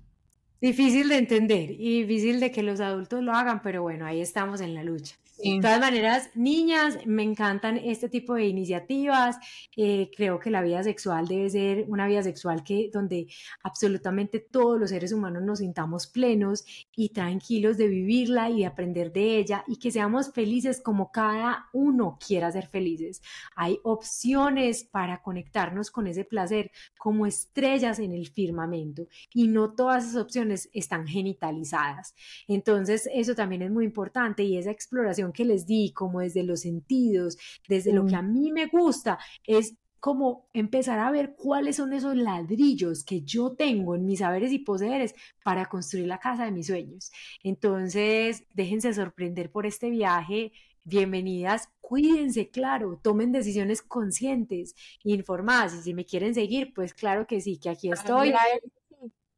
[0.61, 4.61] Difícil de entender y difícil de que los adultos lo hagan, pero bueno, ahí estamos
[4.61, 5.17] en la lucha.
[5.43, 9.39] De todas maneras, niñas, me encantan este tipo de iniciativas.
[9.75, 13.27] Eh, creo que la vida sexual debe ser una vida sexual que donde
[13.63, 16.65] absolutamente todos los seres humanos nos sintamos plenos
[16.95, 21.69] y tranquilos de vivirla y de aprender de ella y que seamos felices como cada
[21.73, 23.23] uno quiera ser felices.
[23.57, 30.05] Hay opciones para conectarnos con ese placer como estrellas en el firmamento y no todas
[30.05, 32.15] esas opciones están genitalizadas.
[32.47, 36.61] Entonces, eso también es muy importante y esa exploración que les di, como desde los
[36.61, 41.93] sentidos, desde lo que a mí me gusta, es como empezar a ver cuáles son
[41.93, 45.15] esos ladrillos que yo tengo en mis saberes y poseres
[45.45, 47.13] para construir la casa de mis sueños.
[47.45, 50.53] Entonces, déjense sorprender por este viaje.
[50.85, 54.75] Bienvenidas, cuídense, claro, tomen decisiones conscientes,
[55.05, 55.75] informadas.
[55.75, 58.33] Y si me quieren seguir, pues claro que sí, que aquí estoy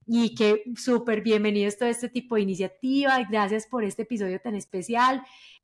[0.07, 3.19] y que súper bienvenidos todo este tipo de iniciativa.
[3.31, 5.23] Gracias por este episodio tan especial.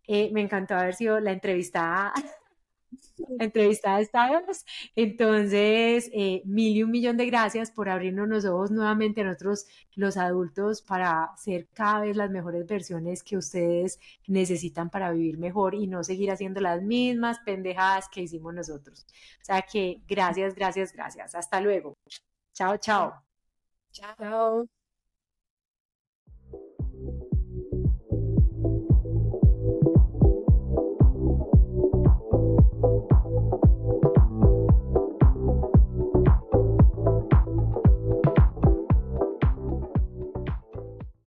[0.08, 2.12] Eh, me encantó haber sido la entrevistada,
[3.38, 4.64] la entrevistada esta vez.
[4.96, 9.66] Entonces, eh, mil y un millón de gracias por abrirnos los ojos nuevamente a nosotros,
[9.94, 15.74] los adultos, para ser cada vez las mejores versiones que ustedes necesitan para vivir mejor
[15.74, 19.06] y no seguir haciendo las mismas pendejadas que hicimos nosotros.
[19.42, 21.34] O sea que gracias, gracias, gracias.
[21.34, 21.96] Hasta luego.
[22.54, 23.14] Chao, chao.
[23.92, 24.68] Ciao.